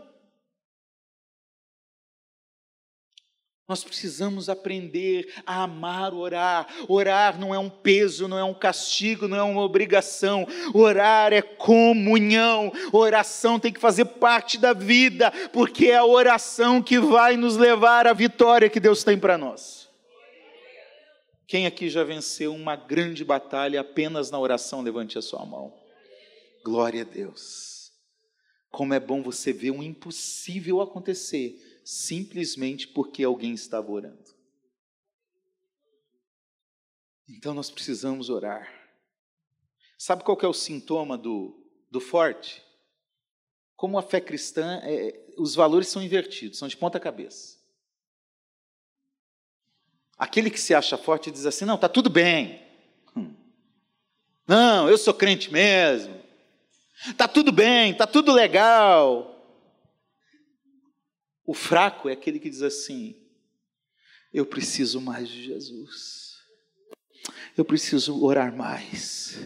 Nós 3.70 3.84
precisamos 3.84 4.50
aprender 4.50 5.32
a 5.46 5.62
amar 5.62 6.12
orar. 6.12 6.66
Orar 6.88 7.40
não 7.40 7.54
é 7.54 7.60
um 7.60 7.70
peso, 7.70 8.28
não 8.28 8.40
é 8.40 8.44
um 8.44 8.54
castigo, 8.54 9.28
não 9.28 9.38
é 9.38 9.44
uma 9.44 9.62
obrigação. 9.62 10.48
Orar 10.74 11.32
é 11.34 11.44
comunhão. 11.44 12.72
Oração 12.92 13.60
tem 13.60 13.72
que 13.72 13.80
fazer 13.80 14.06
parte 14.06 14.58
da 14.58 14.74
vida, 14.74 15.32
porque 15.54 15.92
é 15.92 15.98
a 15.98 16.06
oração 16.06 16.82
que 16.82 16.98
vai 16.98 17.38
nos 17.38 17.58
levar 17.58 18.08
à 18.08 18.14
vitória 18.14 18.70
que 18.70 18.80
Deus 18.80 19.04
tem 19.04 19.20
para 19.20 19.38
nós. 19.38 19.89
Quem 21.50 21.66
aqui 21.66 21.90
já 21.90 22.04
venceu 22.04 22.54
uma 22.54 22.76
grande 22.76 23.26
batalha 23.26 23.82
apenas 23.82 24.30
na 24.30 24.40
oração? 24.40 24.84
Levante 24.84 25.18
a 25.18 25.22
sua 25.22 25.44
mão. 25.44 25.76
Glória 26.64 27.02
a 27.02 27.04
Deus. 27.04 27.92
Como 28.70 28.94
é 28.94 29.00
bom 29.00 29.24
você 29.24 29.52
ver 29.52 29.72
um 29.72 29.82
impossível 29.82 30.80
acontecer 30.80 31.82
simplesmente 31.84 32.88
porque 32.90 33.24
alguém 33.24 33.56
estava 33.56 33.92
orando. 33.92 34.32
Então 37.28 37.56
nós 37.56 37.72
precisamos 37.72 38.30
orar. 38.30 38.72
Sabe 39.98 40.24
qual 40.24 40.38
é 40.44 40.48
o 40.48 40.54
sintoma 40.54 41.18
do, 41.18 41.68
do 41.90 42.00
forte? 42.00 42.64
Como 43.76 43.98
a 43.98 44.04
fé 44.04 44.22
cristã, 44.22 44.82
é, 44.84 45.34
os 45.36 45.56
valores 45.56 45.88
são 45.88 46.04
invertidos, 46.04 46.60
são 46.60 46.68
de 46.68 46.78
ponta 46.78 47.00
cabeça. 47.00 47.59
Aquele 50.20 50.50
que 50.52 50.60
se 50.60 50.76
acha 50.76 50.98
forte 50.98 51.32
diz 51.32 51.46
assim: 51.46 51.64
não, 51.64 51.76
está 51.76 51.88
tudo 51.88 52.10
bem. 52.10 52.62
Hum. 53.16 53.34
Não, 54.46 54.90
eu 54.90 54.98
sou 54.98 55.14
crente 55.14 55.52
mesmo. 55.52 56.20
Está 57.08 57.26
tudo 57.26 57.54
bem, 57.54 57.92
está 57.92 58.06
tudo 58.06 58.34
legal. 58.34 59.38
O 61.46 61.54
fraco 61.54 62.10
é 62.10 62.12
aquele 62.12 62.38
que 62.38 62.50
diz 62.50 62.62
assim: 62.62 63.16
eu 64.34 64.46
preciso 64.46 65.00
mais 65.00 65.30
de 65.30 65.44
Jesus, 65.44 66.38
eu 67.58 67.64
preciso 67.64 68.22
orar 68.24 68.54
mais, 68.56 69.40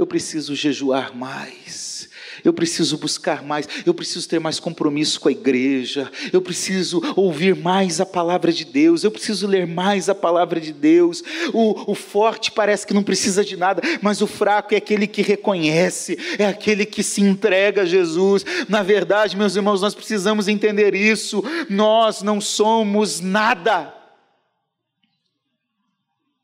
eu 0.00 0.06
preciso 0.06 0.54
jejuar 0.54 1.14
mais, 1.14 2.08
eu 2.42 2.54
preciso 2.54 2.96
buscar 2.96 3.42
mais, 3.42 3.68
eu 3.84 3.92
preciso 3.92 4.26
ter 4.26 4.40
mais 4.40 4.58
compromisso 4.58 5.20
com 5.20 5.28
a 5.28 5.32
igreja, 5.32 6.10
eu 6.32 6.40
preciso 6.40 7.02
ouvir 7.14 7.54
mais 7.54 8.00
a 8.00 8.06
palavra 8.06 8.50
de 8.50 8.64
Deus, 8.64 9.04
eu 9.04 9.10
preciso 9.10 9.46
ler 9.46 9.66
mais 9.66 10.08
a 10.08 10.14
palavra 10.14 10.58
de 10.58 10.72
Deus. 10.72 11.22
O, 11.52 11.92
o 11.92 11.94
forte 11.94 12.50
parece 12.50 12.86
que 12.86 12.94
não 12.94 13.02
precisa 13.02 13.44
de 13.44 13.58
nada, 13.58 13.82
mas 14.00 14.22
o 14.22 14.26
fraco 14.26 14.72
é 14.72 14.78
aquele 14.78 15.06
que 15.06 15.20
reconhece, 15.20 16.18
é 16.38 16.46
aquele 16.46 16.86
que 16.86 17.02
se 17.02 17.20
entrega 17.20 17.82
a 17.82 17.86
Jesus. 17.86 18.42
Na 18.70 18.82
verdade, 18.82 19.36
meus 19.36 19.54
irmãos, 19.54 19.82
nós 19.82 19.94
precisamos 19.94 20.48
entender 20.48 20.94
isso. 20.94 21.44
Nós 21.68 22.22
não 22.22 22.40
somos 22.40 23.20
nada 23.20 23.99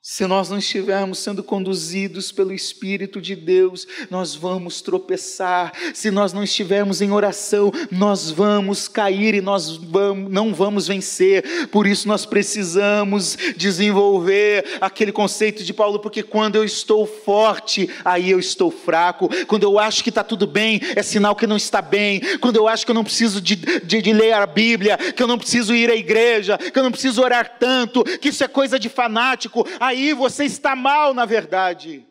se 0.08 0.24
nós 0.24 0.48
não 0.48 0.58
estivermos 0.58 1.18
sendo 1.18 1.42
conduzidos 1.42 2.30
pelo 2.30 2.52
Espírito 2.52 3.20
de 3.20 3.34
Deus, 3.34 3.88
nós 4.08 4.36
vamos 4.36 4.80
tropeçar. 4.80 5.72
Se 5.92 6.12
nós 6.12 6.32
não 6.32 6.44
estivermos 6.44 7.02
em 7.02 7.10
oração, 7.10 7.72
nós 7.90 8.30
vamos 8.30 8.86
cair 8.86 9.34
e 9.34 9.40
nós 9.40 9.76
vamos, 9.76 10.30
não 10.30 10.54
vamos 10.54 10.86
vencer. 10.86 11.66
Por 11.72 11.88
isso 11.88 12.06
nós 12.06 12.24
precisamos 12.24 13.36
desenvolver 13.56 14.78
aquele 14.80 15.10
conceito 15.10 15.64
de 15.64 15.74
Paulo, 15.74 15.98
porque 15.98 16.22
quando 16.22 16.54
eu 16.54 16.62
estou 16.62 17.04
forte, 17.04 17.90
aí 18.04 18.30
eu 18.30 18.38
estou 18.38 18.70
fraco. 18.70 19.28
Quando 19.46 19.64
eu 19.64 19.76
acho 19.76 20.04
que 20.04 20.10
está 20.10 20.22
tudo 20.22 20.46
bem, 20.46 20.80
é 20.94 21.02
sinal 21.02 21.34
que 21.34 21.48
não 21.48 21.56
está 21.56 21.82
bem. 21.82 22.20
Quando 22.40 22.54
eu 22.54 22.68
acho 22.68 22.84
que 22.86 22.92
eu 22.92 22.96
não 22.96 23.02
preciso 23.02 23.40
de, 23.40 23.56
de, 23.56 24.00
de 24.00 24.12
ler 24.12 24.34
a 24.34 24.46
Bíblia, 24.46 24.96
que 24.96 25.20
eu 25.20 25.26
não 25.26 25.36
preciso 25.36 25.74
ir 25.74 25.90
à 25.90 25.96
igreja, 25.96 26.56
que 26.56 26.78
eu 26.78 26.84
não 26.84 26.92
preciso 26.92 27.20
orar 27.20 27.56
tanto, 27.58 28.04
que 28.04 28.28
isso 28.28 28.44
é 28.44 28.48
coisa 28.48 28.78
de 28.78 28.88
fanático, 28.88 29.66
aí 29.80 29.95
aí 29.96 30.12
você 30.12 30.44
está 30.44 30.76
mal, 30.76 31.14
na 31.14 31.24
verdade. 31.24 32.06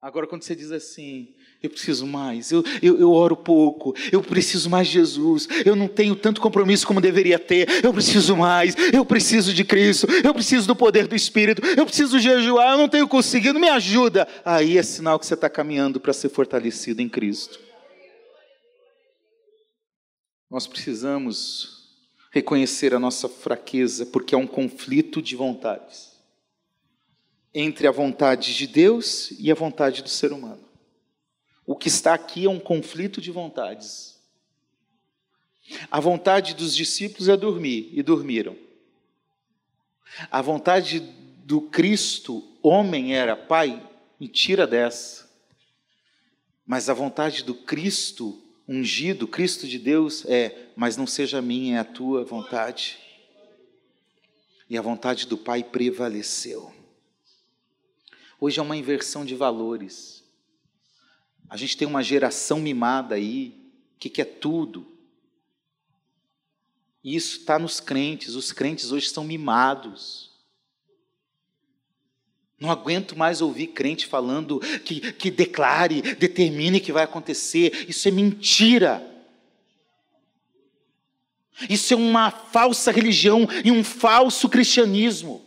Agora, 0.00 0.26
quando 0.26 0.42
você 0.42 0.54
diz 0.54 0.70
assim, 0.70 1.34
eu 1.62 1.68
preciso 1.68 2.06
mais, 2.06 2.52
eu, 2.52 2.62
eu, 2.82 2.98
eu, 3.00 3.10
oro 3.10 3.36
pouco, 3.36 3.94
eu 4.12 4.22
preciso 4.22 4.70
mais 4.70 4.86
de 4.86 4.94
Jesus, 4.94 5.48
eu 5.64 5.74
não 5.74 5.88
tenho 5.88 6.14
tanto 6.14 6.40
compromisso 6.40 6.86
como 6.86 7.00
deveria 7.00 7.38
ter, 7.38 7.84
eu 7.84 7.92
preciso 7.92 8.36
mais, 8.36 8.76
eu 8.92 9.04
preciso 9.04 9.52
de 9.52 9.64
Cristo, 9.64 10.06
eu 10.22 10.32
preciso 10.32 10.66
do 10.66 10.76
poder 10.76 11.08
do 11.08 11.16
Espírito, 11.16 11.60
eu 11.76 11.84
preciso 11.84 12.20
jejuar, 12.20 12.72
eu 12.72 12.78
não 12.78 12.88
tenho 12.88 13.08
conseguido, 13.08 13.58
me 13.58 13.68
ajuda. 13.68 14.28
Aí 14.44 14.78
é 14.78 14.82
sinal 14.82 15.18
que 15.18 15.26
você 15.26 15.34
está 15.34 15.50
caminhando 15.50 15.98
para 15.98 16.12
ser 16.12 16.28
fortalecido 16.28 17.02
em 17.02 17.08
Cristo. 17.08 17.58
Nós 20.48 20.66
precisamos 20.68 21.74
reconhecer 22.30 22.94
a 22.94 23.00
nossa 23.00 23.28
fraqueza, 23.28 24.06
porque 24.06 24.34
é 24.34 24.38
um 24.38 24.46
conflito 24.46 25.20
de 25.20 25.34
vontades 25.34 26.15
entre 27.58 27.86
a 27.86 27.90
vontade 27.90 28.54
de 28.54 28.66
Deus 28.66 29.30
e 29.38 29.50
a 29.50 29.54
vontade 29.54 30.02
do 30.02 30.10
ser 30.10 30.30
humano. 30.30 30.62
O 31.64 31.74
que 31.74 31.88
está 31.88 32.12
aqui 32.12 32.44
é 32.44 32.50
um 32.50 32.60
conflito 32.60 33.18
de 33.18 33.30
vontades. 33.30 34.20
A 35.90 35.98
vontade 35.98 36.54
dos 36.54 36.76
discípulos 36.76 37.30
é 37.30 37.36
dormir, 37.36 37.88
e 37.94 38.02
dormiram. 38.02 38.54
A 40.30 40.42
vontade 40.42 41.00
do 41.46 41.62
Cristo, 41.62 42.46
homem, 42.62 43.14
era, 43.14 43.34
Pai, 43.34 43.82
me 44.20 44.28
tira 44.28 44.66
dessa. 44.66 45.26
Mas 46.66 46.90
a 46.90 46.94
vontade 46.94 47.42
do 47.42 47.54
Cristo 47.54 48.38
ungido, 48.68 49.26
Cristo 49.26 49.66
de 49.66 49.78
Deus, 49.78 50.26
é, 50.26 50.68
mas 50.76 50.98
não 50.98 51.06
seja 51.06 51.40
minha, 51.40 51.78
é 51.78 51.80
a 51.80 51.84
tua 51.84 52.22
vontade. 52.22 52.98
E 54.68 54.76
a 54.76 54.82
vontade 54.82 55.26
do 55.26 55.38
Pai 55.38 55.64
prevaleceu. 55.64 56.75
Hoje 58.40 58.58
é 58.58 58.62
uma 58.62 58.76
inversão 58.76 59.24
de 59.24 59.34
valores. 59.34 60.24
A 61.48 61.56
gente 61.56 61.76
tem 61.76 61.86
uma 61.86 62.02
geração 62.02 62.58
mimada 62.58 63.14
aí, 63.14 63.54
que 63.98 64.10
quer 64.10 64.24
tudo. 64.24 64.86
E 67.02 67.14
isso 67.14 67.38
está 67.38 67.58
nos 67.58 67.78
crentes, 67.80 68.34
os 68.34 68.52
crentes 68.52 68.90
hoje 68.90 69.08
são 69.08 69.24
mimados. 69.24 70.34
Não 72.58 72.70
aguento 72.70 73.16
mais 73.16 73.40
ouvir 73.40 73.68
crente 73.68 74.06
falando 74.06 74.60
que, 74.84 75.12
que 75.12 75.30
declare, 75.30 76.02
determine 76.16 76.80
que 76.80 76.92
vai 76.92 77.04
acontecer. 77.04 77.86
Isso 77.88 78.08
é 78.08 78.10
mentira. 78.10 79.16
Isso 81.70 81.94
é 81.94 81.96
uma 81.96 82.30
falsa 82.30 82.90
religião 82.90 83.46
e 83.64 83.70
um 83.70 83.84
falso 83.84 84.48
cristianismo. 84.48 85.45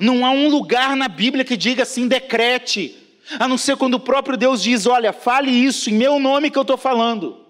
Não 0.00 0.24
há 0.24 0.30
um 0.30 0.48
lugar 0.48 0.96
na 0.96 1.08
Bíblia 1.08 1.44
que 1.44 1.56
diga 1.56 1.82
assim, 1.82 2.08
decrete, 2.08 2.96
a 3.38 3.46
não 3.48 3.58
ser 3.58 3.76
quando 3.76 3.94
o 3.94 4.00
próprio 4.00 4.36
Deus 4.36 4.62
diz: 4.62 4.86
olha, 4.86 5.12
fale 5.12 5.50
isso 5.50 5.90
em 5.90 5.94
meu 5.94 6.18
nome 6.18 6.50
que 6.50 6.58
eu 6.58 6.62
estou 6.62 6.76
falando. 6.76 7.40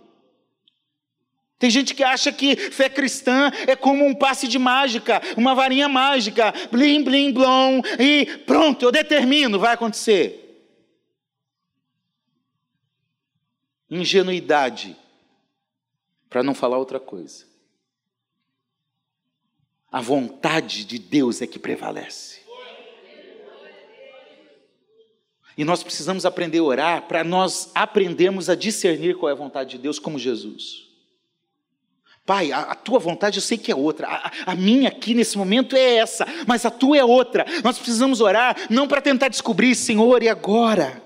Tem 1.58 1.70
gente 1.70 1.94
que 1.94 2.02
acha 2.02 2.32
que 2.32 2.56
fé 2.56 2.88
cristã 2.88 3.52
é 3.68 3.76
como 3.76 4.04
um 4.04 4.12
passe 4.12 4.48
de 4.48 4.58
mágica, 4.58 5.22
uma 5.36 5.54
varinha 5.54 5.88
mágica, 5.88 6.52
blim, 6.72 7.04
blim, 7.04 7.32
blom, 7.32 7.80
e 8.00 8.26
pronto, 8.44 8.84
eu 8.84 8.90
determino, 8.90 9.60
vai 9.60 9.74
acontecer. 9.74 10.40
Ingenuidade, 13.88 14.96
para 16.28 16.42
não 16.42 16.52
falar 16.52 16.78
outra 16.78 16.98
coisa. 16.98 17.51
A 19.92 20.00
vontade 20.00 20.86
de 20.86 20.98
Deus 20.98 21.42
é 21.42 21.46
que 21.46 21.58
prevalece. 21.58 22.40
E 25.56 25.64
nós 25.64 25.82
precisamos 25.82 26.24
aprender 26.24 26.58
a 26.60 26.64
orar 26.64 27.02
para 27.02 27.22
nós 27.22 27.70
aprendermos 27.74 28.48
a 28.48 28.54
discernir 28.54 29.16
qual 29.16 29.28
é 29.28 29.32
a 29.32 29.36
vontade 29.36 29.72
de 29.72 29.78
Deus, 29.78 29.98
como 29.98 30.18
Jesus. 30.18 30.88
Pai, 32.24 32.52
a, 32.52 32.60
a, 32.60 32.74
tua 32.74 32.98
vontade 32.98 33.36
eu 33.36 33.42
sei 33.42 33.58
que 33.58 33.70
é 33.70 33.74
outra, 33.74 34.06
a, 34.08 34.52
a, 34.52 34.54
minha 34.54 34.88
aqui 34.88 35.12
nesse 35.12 35.36
momento 35.36 35.76
é 35.76 35.96
essa, 35.96 36.24
mas 36.46 36.64
a 36.64 36.70
tua 36.70 36.96
é 36.96 37.04
outra. 37.04 37.44
Nós 37.64 37.76
precisamos 37.76 38.20
orar 38.20 38.56
não 38.70 38.88
para 38.88 39.02
tentar 39.02 39.28
descobrir, 39.28 39.74
Senhor, 39.74 40.22
e 40.22 40.28
agora? 40.28 41.02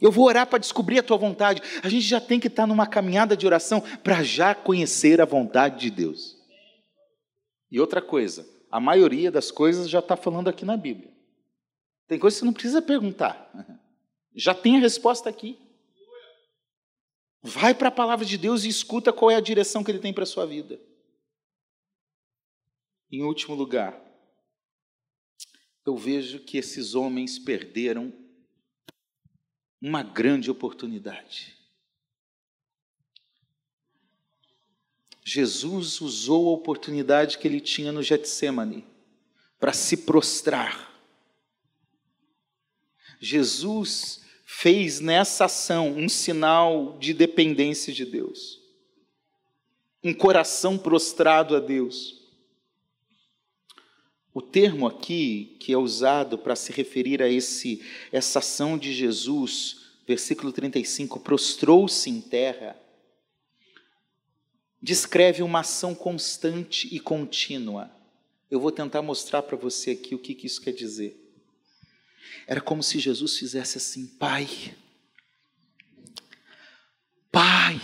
Eu 0.00 0.10
vou 0.10 0.24
orar 0.24 0.46
para 0.46 0.58
descobrir 0.58 1.00
a 1.00 1.02
tua 1.02 1.18
vontade. 1.18 1.60
A 1.82 1.88
gente 1.88 2.06
já 2.06 2.20
tem 2.20 2.40
que 2.40 2.46
estar 2.46 2.66
numa 2.66 2.86
caminhada 2.86 3.36
de 3.36 3.44
oração 3.44 3.82
para 4.02 4.22
já 4.22 4.54
conhecer 4.54 5.20
a 5.20 5.24
vontade 5.24 5.80
de 5.80 5.90
Deus. 5.90 6.41
E 7.72 7.80
outra 7.80 8.02
coisa, 8.02 8.46
a 8.70 8.78
maioria 8.78 9.30
das 9.30 9.50
coisas 9.50 9.88
já 9.88 10.00
está 10.00 10.14
falando 10.14 10.48
aqui 10.48 10.62
na 10.62 10.76
Bíblia. 10.76 11.10
Tem 12.06 12.18
coisas 12.18 12.38
que 12.38 12.40
você 12.40 12.44
não 12.44 12.52
precisa 12.52 12.82
perguntar, 12.82 13.50
já 14.36 14.54
tem 14.54 14.76
a 14.76 14.80
resposta 14.80 15.30
aqui. 15.30 15.58
Vai 17.40 17.74
para 17.74 17.88
a 17.88 17.90
palavra 17.90 18.26
de 18.26 18.36
Deus 18.36 18.64
e 18.64 18.68
escuta 18.68 19.10
qual 19.10 19.30
é 19.30 19.36
a 19.36 19.40
direção 19.40 19.82
que 19.82 19.90
Ele 19.90 20.00
tem 20.00 20.12
para 20.12 20.24
a 20.24 20.26
sua 20.26 20.44
vida. 20.44 20.78
Em 23.10 23.22
último 23.22 23.54
lugar, 23.54 23.98
eu 25.86 25.96
vejo 25.96 26.40
que 26.40 26.58
esses 26.58 26.94
homens 26.94 27.38
perderam 27.38 28.12
uma 29.80 30.02
grande 30.02 30.50
oportunidade. 30.50 31.56
Jesus 35.24 36.00
usou 36.00 36.48
a 36.48 36.52
oportunidade 36.52 37.38
que 37.38 37.46
ele 37.46 37.60
tinha 37.60 37.92
no 37.92 38.02
Getsemane 38.02 38.84
para 39.58 39.72
se 39.72 39.98
prostrar. 39.98 40.92
Jesus 43.20 44.20
fez 44.44 44.98
nessa 44.98 45.44
ação 45.44 45.92
um 45.92 46.08
sinal 46.08 46.98
de 46.98 47.14
dependência 47.14 47.92
de 47.92 48.04
Deus, 48.04 48.60
um 50.02 50.12
coração 50.12 50.76
prostrado 50.76 51.54
a 51.54 51.60
Deus. 51.60 52.20
O 54.34 54.42
termo 54.42 54.86
aqui 54.86 55.56
que 55.60 55.72
é 55.72 55.78
usado 55.78 56.36
para 56.36 56.56
se 56.56 56.72
referir 56.72 57.22
a 57.22 57.28
esse 57.28 57.80
essa 58.10 58.40
ação 58.40 58.76
de 58.76 58.92
Jesus, 58.92 59.82
versículo 60.06 60.52
35, 60.52 61.20
prostrou-se 61.20 62.10
em 62.10 62.20
terra, 62.20 62.76
descreve 64.82 65.42
uma 65.42 65.60
ação 65.60 65.94
constante 65.94 66.92
e 66.92 66.98
contínua. 66.98 67.90
Eu 68.50 68.60
vou 68.60 68.72
tentar 68.72 69.00
mostrar 69.00 69.42
para 69.42 69.56
você 69.56 69.92
aqui 69.92 70.14
o 70.14 70.18
que, 70.18 70.34
que 70.34 70.46
isso 70.46 70.60
quer 70.60 70.72
dizer. 70.72 71.16
Era 72.46 72.60
como 72.60 72.82
se 72.82 72.98
Jesus 72.98 73.38
fizesse 73.38 73.78
assim: 73.78 74.06
Pai, 74.06 74.74
Pai. 77.30 77.80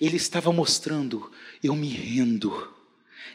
Ele 0.00 0.16
estava 0.16 0.52
mostrando: 0.52 1.30
eu 1.62 1.74
me 1.74 1.88
rendo, 1.88 2.74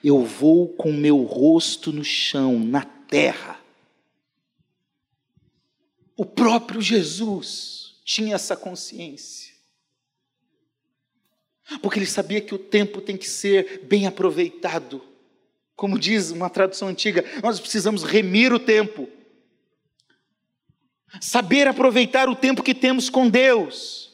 eu 0.04 0.24
vou 0.26 0.70
com 0.70 0.92
meu 0.92 1.24
rosto 1.24 1.92
no 1.92 2.04
chão, 2.04 2.60
na 2.60 2.84
terra. 2.84 3.62
O 6.16 6.26
próprio 6.26 6.82
Jesus 6.82 7.96
tinha 8.04 8.36
essa 8.36 8.58
consciência. 8.58 9.47
Porque 11.82 12.00
ele 12.00 12.06
sabia 12.06 12.42
que 12.42 12.56
o 12.56 12.60
tempo 12.60 13.02
tem 13.02 13.18
que 13.18 13.28
ser 13.28 13.82
bem 13.86 14.08
aproveitado. 14.08 15.02
Como 15.76 16.00
diz 16.00 16.32
uma 16.32 16.50
tradução 16.50 16.88
antiga, 16.88 17.24
nós 17.44 17.60
precisamos 17.60 18.04
remir 18.04 18.54
o 18.54 18.60
tempo. 18.60 19.08
Saber 21.22 21.68
aproveitar 21.68 22.30
o 22.30 22.36
tempo 22.36 22.64
que 22.64 22.74
temos 22.74 23.10
com 23.10 23.30
Deus. 23.30 24.07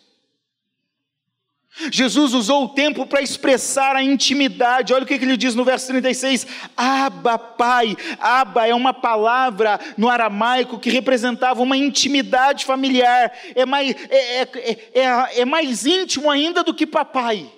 Jesus 1.92 2.34
usou 2.34 2.66
o 2.66 2.70
tempo 2.70 3.06
para 3.06 3.22
expressar 3.22 3.96
a 3.96 4.04
intimidade. 4.04 4.94
Olha 4.94 5.04
o 5.04 5.08
que 5.08 5.16
ele 5.16 5.36
diz 5.36 5.56
no 5.56 5.66
verso 5.66 5.88
36. 5.88 6.46
Abba, 6.78 7.38
Pai. 7.38 7.98
Abba 8.20 8.68
é 8.68 8.76
uma 8.76 8.94
palavra 8.94 9.80
no 9.98 10.08
aramaico 10.08 10.80
que 10.80 10.92
representava 10.92 11.64
uma 11.64 11.76
intimidade 11.76 12.64
familiar. 12.64 13.32
É 13.56 13.66
mais, 13.66 13.96
é, 14.10 14.42
é, 14.42 14.50
é, 14.94 15.42
é 15.42 15.46
mais 15.46 15.86
íntimo 15.86 16.30
ainda 16.30 16.64
do 16.64 16.74
que 16.74 16.86
papai. 16.86 17.52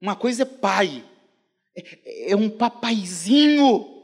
Uma 0.00 0.14
coisa 0.14 0.42
é 0.42 0.46
pai, 0.46 1.02
é, 1.76 2.32
é 2.32 2.36
um 2.36 2.48
papaizinho. 2.48 3.95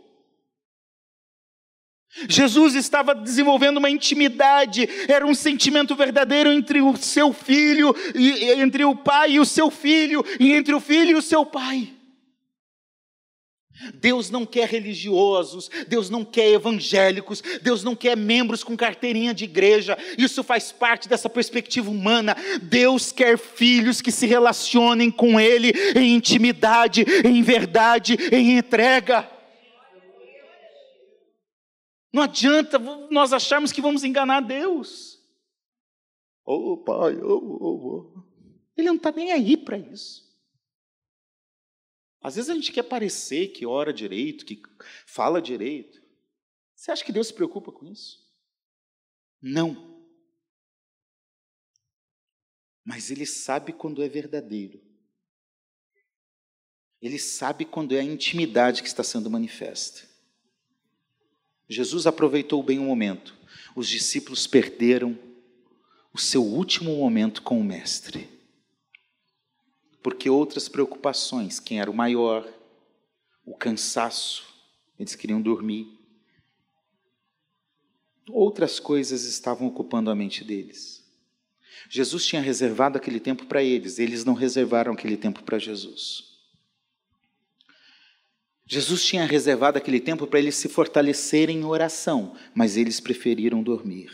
Jesus 2.29 2.75
estava 2.75 3.15
desenvolvendo 3.15 3.79
uma 3.79 3.89
intimidade, 3.89 4.89
era 5.09 5.27
um 5.27 5.35
sentimento 5.35 5.97
verdadeiro 5.97 6.53
entre 6.53 6.81
o 6.83 6.97
seu 6.97 7.33
filho, 7.33 7.95
e, 8.15 8.51
entre 8.53 8.85
o 8.85 8.95
pai 8.95 9.33
e 9.33 9.41
o 9.41 9.47
seu 9.47 9.71
filho, 9.71 10.25
e 10.39 10.53
entre 10.53 10.75
o 10.75 10.81
filho 10.81 11.13
e 11.13 11.15
o 11.15 11.23
seu 11.23 11.47
pai. 11.47 11.89
Deus 13.95 14.31
não 14.31 14.47
quer 14.47 14.69
religiosos, 14.69 15.71
Deus 15.89 16.09
não 16.09 16.25
quer 16.25 16.53
evangélicos, 16.53 17.43
Deus 17.63 17.83
não 17.83 17.97
quer 17.97 18.17
membros 18.17 18.63
com 18.63 18.77
carteirinha 18.77 19.35
de 19.35 19.45
igreja, 19.45 19.99
isso 20.17 20.45
faz 20.45 20.71
parte 20.71 21.09
dessa 21.09 21.29
perspectiva 21.29 21.91
humana. 21.91 22.37
Deus 22.63 23.11
quer 23.11 23.39
filhos 23.39 24.01
que 24.01 24.13
se 24.13 24.27
relacionem 24.27 25.11
com 25.11 25.41
Ele 25.41 25.73
em 25.97 26.15
intimidade, 26.15 27.05
em 27.25 27.43
verdade, 27.43 28.17
em 28.31 28.57
entrega. 28.57 29.32
Não 32.13 32.23
adianta 32.23 32.79
nós 33.11 33.33
acharmos 33.33 33.73
que 33.73 33.81
vamos 33.81 34.05
enganar 34.05 34.41
Deus. 34.41 35.19
Oh, 36.45 36.77
pai, 36.77 37.17
oh, 37.17 37.39
oh, 37.39 37.87
oh. 37.87 38.23
Ele 38.77 38.89
não 38.89 38.97
está 38.97 39.11
nem 39.11 39.33
aí 39.33 39.57
para 39.57 39.79
isso. 39.79 40.31
Às 42.21 42.37
vezes 42.37 42.51
a 42.51 42.55
gente 42.55 42.73
quer 42.73 42.85
parecer 42.85 43.49
que 43.49 43.67
ora 43.67 43.93
direito, 43.93 44.45
que 44.45 44.63
fala 45.07 45.41
direito. 45.41 46.03
Você 46.75 46.91
acha 46.91 47.05
que 47.05 47.13
Deus 47.13 47.29
se 47.29 47.35
preocupa 47.35 47.73
com 47.73 47.87
isso? 47.87 48.23
Não. 49.41 49.93
Mas 52.85 53.11
Ele 53.11 53.27
sabe 53.27 53.73
quando 53.73 54.03
é 54.03 54.09
verdadeiro. 54.09 54.81
Ele 57.01 57.19
sabe 57.19 57.65
quando 57.65 57.97
é 57.97 58.01
a 58.01 58.05
intimidade 58.05 58.83
que 58.83 58.89
está 58.89 59.03
sendo 59.03 59.31
manifesta. 59.31 60.12
Jesus 61.73 62.07
aproveitou 62.07 62.63
bem 62.63 62.79
o 62.79 62.85
momento. 62.85 63.35
Os 63.75 63.89
discípulos 63.89 64.47
perderam 64.47 65.19
o 66.13 66.19
seu 66.19 66.45
último 66.45 66.95
momento 66.97 67.43
com 67.43 67.59
o 67.59 67.65
Mestre. 67.65 68.29
Porque 70.03 70.29
outras 70.29 70.69
preocupações, 70.69 71.59
quem 71.59 71.81
era 71.81 71.91
o 71.91 71.95
maior, 71.95 72.47
o 73.45 73.57
cansaço, 73.57 74.45
eles 74.99 75.15
queriam 75.15 75.41
dormir. 75.41 75.87
Outras 78.29 78.79
coisas 78.79 79.25
estavam 79.25 79.67
ocupando 79.67 80.11
a 80.11 80.15
mente 80.15 80.45
deles. 80.45 81.03
Jesus 81.89 82.27
tinha 82.27 82.43
reservado 82.43 82.99
aquele 82.99 83.19
tempo 83.19 83.47
para 83.47 83.63
eles, 83.63 83.99
eles 83.99 84.25
não 84.25 84.35
reservaram 84.35 84.93
aquele 84.93 85.17
tempo 85.17 85.43
para 85.43 85.59
Jesus. 85.59 86.32
Jesus 88.73 89.05
tinha 89.05 89.27
reservado 89.27 89.77
aquele 89.77 90.01
tempo 90.01 90.27
para 90.27 90.39
eles 90.39 90.55
se 90.55 90.67
fortalecerem 90.67 91.59
em 91.59 91.65
oração, 91.67 92.35
mas 92.55 92.75
eles 92.75 93.01
preferiram 93.01 93.63
dormir. 93.63 94.11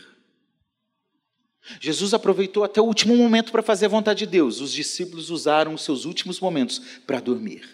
Jesus 1.79 2.13
aproveitou 2.13 2.65
até 2.65 2.81
o 2.81 2.83
último 2.83 3.15
momento 3.15 3.53
para 3.53 3.63
fazer 3.63 3.85
a 3.85 3.89
vontade 3.89 4.19
de 4.19 4.25
Deus. 4.25 4.59
Os 4.59 4.73
discípulos 4.73 5.29
usaram 5.29 5.73
os 5.73 5.85
seus 5.85 6.03
últimos 6.03 6.41
momentos 6.41 6.77
para 7.07 7.21
dormir. 7.21 7.69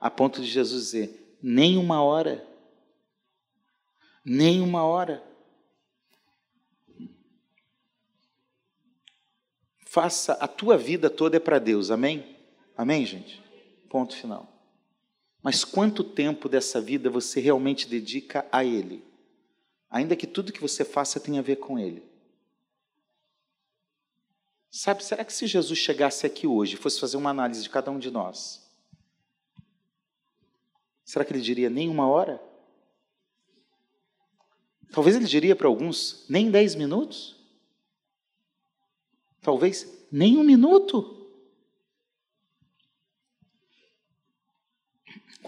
A 0.00 0.10
ponto 0.10 0.40
de 0.40 0.48
Jesus 0.48 0.86
dizer: 0.86 1.38
nem 1.40 1.78
uma 1.78 2.02
hora. 2.02 2.44
Nem 4.24 4.62
uma 4.62 4.82
hora. 4.82 5.22
Faça 9.86 10.32
a 10.32 10.48
tua 10.48 10.76
vida 10.76 11.08
toda 11.08 11.36
é 11.36 11.40
para 11.40 11.60
Deus, 11.60 11.92
amém? 11.92 12.36
Amém, 12.76 13.06
gente? 13.06 13.40
Ponto 13.88 14.16
final. 14.16 14.59
Mas 15.42 15.64
quanto 15.64 16.04
tempo 16.04 16.48
dessa 16.48 16.80
vida 16.80 17.08
você 17.08 17.40
realmente 17.40 17.88
dedica 17.88 18.46
a 18.52 18.64
Ele? 18.64 19.04
Ainda 19.90 20.14
que 20.14 20.26
tudo 20.26 20.52
que 20.52 20.60
você 20.60 20.84
faça 20.84 21.18
tenha 21.18 21.40
a 21.40 21.42
ver 21.42 21.56
com 21.56 21.78
Ele. 21.78 22.02
Sabe, 24.70 25.04
será 25.04 25.24
que 25.24 25.32
se 25.32 25.46
Jesus 25.46 25.78
chegasse 25.78 26.24
aqui 26.24 26.46
hoje 26.46 26.74
e 26.74 26.78
fosse 26.78 27.00
fazer 27.00 27.16
uma 27.16 27.30
análise 27.30 27.62
de 27.62 27.68
cada 27.68 27.90
um 27.90 27.98
de 27.98 28.10
nós, 28.10 28.70
será 31.04 31.24
que 31.24 31.32
ele 31.32 31.40
diria 31.40 31.68
nem 31.68 31.88
uma 31.88 32.06
hora? 32.06 32.40
Talvez 34.92 35.16
ele 35.16 35.26
diria 35.26 35.56
para 35.56 35.66
alguns, 35.66 36.24
nem 36.28 36.50
dez 36.50 36.76
minutos? 36.76 37.36
Talvez 39.40 40.06
nem 40.10 40.36
um 40.36 40.44
minuto? 40.44 41.19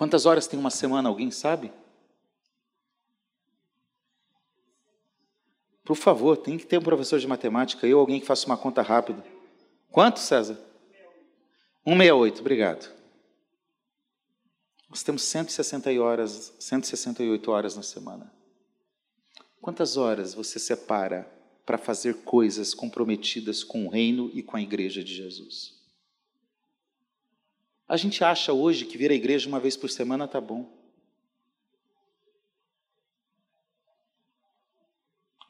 Quantas 0.02 0.26
horas 0.26 0.48
tem 0.48 0.58
uma 0.58 0.68
semana, 0.68 1.08
alguém 1.08 1.30
sabe? 1.30 1.72
Por 5.84 5.94
favor, 5.94 6.36
tem 6.36 6.58
que 6.58 6.66
ter 6.66 6.76
um 6.76 6.82
professor 6.82 7.20
de 7.20 7.28
matemática 7.28 7.86
ou 7.86 8.00
alguém 8.00 8.18
que 8.18 8.26
faça 8.26 8.44
uma 8.46 8.56
conta 8.56 8.82
rápida. 8.82 9.24
Quanto, 9.92 10.18
César? 10.18 10.58
168, 11.84 12.40
obrigado. 12.40 12.92
Nós 14.90 15.04
temos 15.04 15.22
160 15.22 15.92
horas, 16.02 16.52
168 16.58 17.50
horas 17.52 17.76
na 17.76 17.84
semana. 17.84 18.34
Quantas 19.60 19.96
horas 19.96 20.34
você 20.34 20.58
separa 20.58 21.32
para 21.64 21.78
fazer 21.78 22.24
coisas 22.24 22.74
comprometidas 22.74 23.62
com 23.62 23.86
o 23.86 23.88
reino 23.88 24.32
e 24.34 24.42
com 24.42 24.56
a 24.56 24.62
igreja 24.62 25.04
de 25.04 25.14
Jesus? 25.14 25.80
A 27.88 27.96
gente 27.96 28.24
acha 28.24 28.52
hoje 28.52 28.86
que 28.86 28.96
vir 28.96 29.10
à 29.10 29.14
igreja 29.14 29.48
uma 29.48 29.60
vez 29.60 29.76
por 29.76 29.90
semana 29.90 30.28
tá 30.28 30.40
bom. 30.40 30.70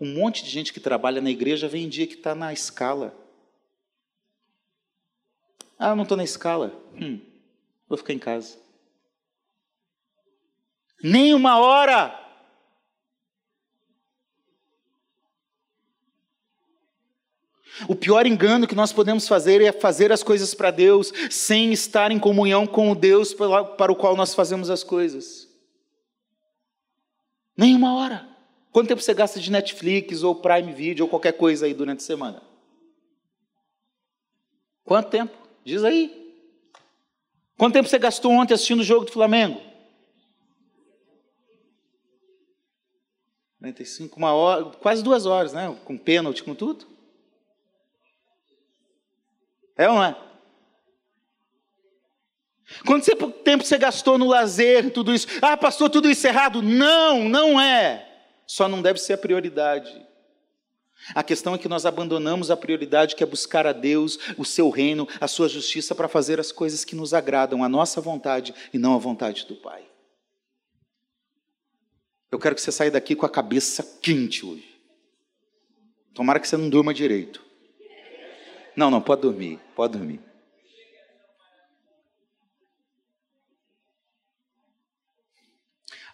Um 0.01 0.15
monte 0.15 0.43
de 0.43 0.51
gente 0.51 0.73
que 0.73 0.81
trabalha 0.81 1.21
na 1.21 1.31
igreja 1.31 1.69
vem 1.69 1.89
dia 1.89 2.07
que 2.07 2.15
está 2.15 2.35
na 2.35 2.53
escala. 2.53 3.17
Ah, 5.79 5.95
não 5.95 6.03
estou 6.03 6.17
na 6.17 6.25
escala. 6.25 6.73
Hum, 6.95 7.21
vou 7.89 7.97
ficar 7.99 8.13
em 8.13 8.19
casa. 8.19 8.59
Nem 11.03 11.35
uma 11.35 11.59
hora. 11.59 12.22
O 17.89 17.95
pior 17.95 18.27
engano 18.27 18.67
que 18.67 18.75
nós 18.75 18.93
podemos 18.93 19.27
fazer 19.27 19.63
é 19.63 19.73
fazer 19.73 20.13
as 20.13 20.23
coisas 20.23 20.55
para 20.55 20.71
Deus 20.71 21.13
sem 21.31 21.73
estar 21.73 22.11
em 22.11 22.19
comunhão 22.19 22.67
com 22.67 22.91
o 22.91 22.95
Deus 22.95 23.35
para 23.35 23.93
o 23.93 23.97
qual 23.97 24.15
nós 24.15 24.35
fazemos 24.35 24.71
as 24.71 24.85
coisas. 24.85 25.49
Nem 27.57 27.75
uma 27.75 27.95
hora. 27.95 28.29
Quanto 28.71 28.89
tempo 28.89 29.03
você 29.03 29.15
gasta 29.15 29.41
de 29.41 29.51
Netflix 29.51 30.23
ou 30.23 30.35
Prime 30.35 30.73
Video 30.73 31.05
ou 31.05 31.09
qualquer 31.09 31.33
coisa 31.33 31.67
aí 31.67 31.75
durante 31.75 32.01
a 32.01 32.07
semana? 32.07 32.43
Quanto 34.85 35.11
tempo? 35.11 35.37
Diz 35.65 35.85
aí. 35.85 36.37
Quanto 37.57 37.75
tempo 37.75 37.89
você 37.89 37.99
gastou 37.99 38.33
ontem 38.33 38.55
assistindo 38.55 38.81
o 38.81 38.85
jogo 38.85 39.05
do 39.05 39.13
Flamengo? 39.13 39.61
45, 43.59 44.17
uma 44.17 44.33
hora, 44.33 44.65
quase 44.65 45.05
duas 45.05 45.25
horas, 45.25 45.53
né? 45.53 45.75
Com 45.85 45.97
pênalti, 45.97 46.43
com 46.43 46.55
tudo. 46.55 46.92
É 49.77 49.89
ou 49.89 49.95
não 49.95 50.05
é? 50.05 50.17
Quanto 52.87 53.31
tempo 53.31 53.65
você 53.65 53.77
gastou 53.77 54.17
no 54.17 54.29
lazer, 54.29 54.93
tudo 54.93 55.15
isso? 55.15 55.27
Ah, 55.43 55.57
pastor, 55.57 55.91
tudo 55.91 56.11
isso 56.11 56.27
errado? 56.27 56.63
Não, 56.63 57.29
não 57.29 57.61
é. 57.61 58.09
Só 58.47 58.69
não 58.69 58.81
deve 58.81 58.99
ser 58.99 59.15
a 59.15 59.19
prioridade. 59.19 60.07
A 61.15 61.23
questão 61.23 61.55
é 61.55 61.59
que 61.59 61.69
nós 61.69 61.85
abandonamos 61.85 62.51
a 62.51 62.57
prioridade 62.57 63.17
que 63.17 63.23
é 63.25 63.27
buscar 63.27 63.67
a 63.67 63.73
Deus, 63.73 64.19
o 64.39 64.45
seu 64.45 64.71
reino, 64.71 65.09
a 65.21 65.27
sua 65.27 65.49
justiça 65.49 65.95
para 65.95 66.09
fazer 66.09 66.39
as 66.39 66.53
coisas 66.53 66.85
que 66.85 66.95
nos 66.95 67.13
agradam, 67.13 67.65
a 67.65 67.69
nossa 67.69 68.01
vontade 68.01 68.55
e 68.73 68.79
não 68.79 68.95
a 68.95 68.99
vontade 68.99 69.45
do 69.47 69.57
Pai. 69.57 69.83
Eu 72.31 72.39
quero 72.39 72.55
que 72.55 72.63
você 72.63 72.73
saia 72.73 72.91
daqui 72.91 73.15
com 73.15 73.27
a 73.27 73.31
cabeça 73.31 73.99
quente 74.01 74.47
hoje. 74.47 74.81
Tomara 76.15 76.39
que 76.39 76.49
você 76.49 76.57
não 76.57 76.71
durma 76.71 76.95
direito. 76.95 77.45
Não, 78.77 78.91
não, 78.91 79.03
pode 79.03 79.23
dormir, 79.23 79.59
pode 79.75 79.99
dormir. 79.99 80.21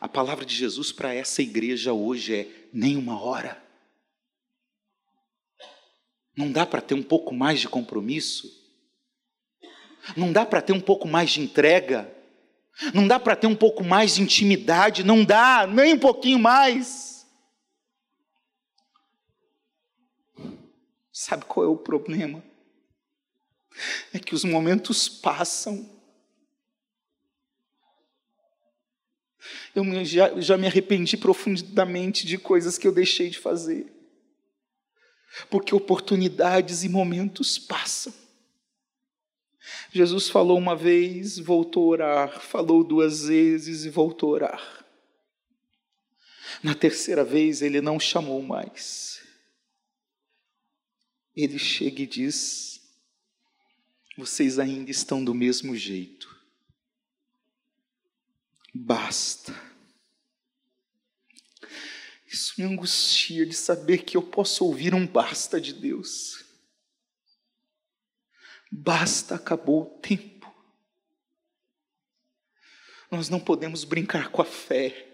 A 0.01 0.09
palavra 0.09 0.45
de 0.45 0.55
Jesus 0.55 0.93
para 0.93 1.13
essa 1.13 1.43
igreja 1.43 1.93
hoje 1.93 2.35
é 2.35 2.49
nem 2.73 2.97
uma 2.97 3.21
hora. 3.21 3.63
Não 6.37 6.53
dá 6.53 6.65
para 6.65 6.81
ter 6.81 6.95
um 6.95 7.03
pouco 7.03 7.35
mais 7.35 7.61
de 7.61 7.69
compromisso? 7.69 8.49
Não 10.17 10.33
dá 10.33 10.47
para 10.47 10.63
ter 10.63 10.73
um 10.73 10.81
pouco 10.81 11.09
mais 11.09 11.31
de 11.31 11.41
entrega? 11.41 12.13
Não 12.95 13.09
dá 13.09 13.19
para 13.19 13.35
ter 13.35 13.49
um 13.49 13.57
pouco 13.57 13.83
mais 13.83 14.15
de 14.15 14.23
intimidade? 14.23 15.03
Não 15.03 15.25
dá, 15.25 15.67
nem 15.67 15.95
um 15.95 15.99
pouquinho 15.99 16.39
mais. 16.39 17.08
Sabe 21.21 21.47
qual 21.47 21.66
é 21.66 21.69
o 21.69 21.77
problema? 21.77 22.41
É 24.12 24.21
que 24.21 24.37
os 24.37 24.45
momentos 24.45 25.09
passam. 25.09 25.91
Eu 29.75 30.05
já, 30.05 30.41
já 30.41 30.57
me 30.57 30.69
arrependi 30.69 31.16
profundamente 31.16 32.25
de 32.25 32.39
coisas 32.39 32.79
que 32.79 32.87
eu 32.87 32.93
deixei 32.93 33.31
de 33.31 33.39
fazer 33.39 33.93
porque 35.51 35.75
oportunidades 35.75 36.85
e 36.85 36.89
momentos 36.89 37.59
passam. 37.59 38.14
Jesus 39.93 40.29
falou 40.29 40.57
uma 40.57 40.77
vez, 40.77 41.37
voltou 41.37 41.85
a 41.85 41.89
orar, 41.89 42.41
falou 42.41 42.85
duas 42.85 43.27
vezes 43.27 43.85
e 43.85 43.91
voltou 43.91 44.31
a 44.31 44.33
orar. 44.35 44.85
Na 46.62 46.77
terceira 46.77 47.25
vez 47.25 47.61
ele 47.61 47.81
não 47.81 47.99
chamou 47.99 48.41
mais. 48.41 49.18
Ele 51.41 51.57
chega 51.57 52.03
e 52.03 52.07
diz: 52.07 52.80
Vocês 54.16 54.59
ainda 54.59 54.91
estão 54.91 55.24
do 55.24 55.32
mesmo 55.32 55.76
jeito. 55.76 56.36
Basta. 58.74 59.55
Isso 62.26 62.55
me 62.59 62.64
angustia 62.64 63.47
de 63.47 63.55
saber 63.55 63.99
que 63.99 64.16
eu 64.16 64.22
posso 64.22 64.64
ouvir 64.64 64.97
um 64.97 65.07
basta 65.07 65.61
de 65.61 65.72
Deus. 65.72 66.45
Basta, 68.68 69.36
acabou 69.36 69.82
o 69.82 70.01
tempo. 70.01 70.53
Nós 73.12 73.28
não 73.28 73.39
podemos 73.39 73.84
brincar 73.84 74.32
com 74.32 74.43
a 74.43 74.45
fé. 74.45 75.08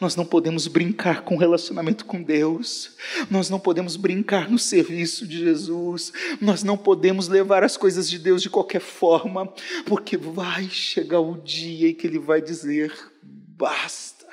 Nós 0.00 0.16
não 0.16 0.24
podemos 0.24 0.66
brincar 0.66 1.22
com 1.22 1.36
o 1.36 1.38
relacionamento 1.38 2.04
com 2.04 2.22
Deus. 2.22 2.96
Nós 3.30 3.48
não 3.48 3.58
podemos 3.58 3.96
brincar 3.96 4.50
no 4.50 4.58
serviço 4.58 5.26
de 5.26 5.38
Jesus. 5.38 6.12
Nós 6.40 6.62
não 6.62 6.76
podemos 6.76 7.28
levar 7.28 7.62
as 7.62 7.76
coisas 7.76 8.08
de 8.08 8.18
Deus 8.18 8.42
de 8.42 8.50
qualquer 8.50 8.80
forma, 8.80 9.52
porque 9.84 10.16
vai 10.16 10.68
chegar 10.68 11.20
o 11.20 11.36
dia 11.36 11.90
em 11.90 11.94
que 11.94 12.06
Ele 12.06 12.18
vai 12.18 12.42
dizer: 12.42 12.92
basta. 13.22 14.26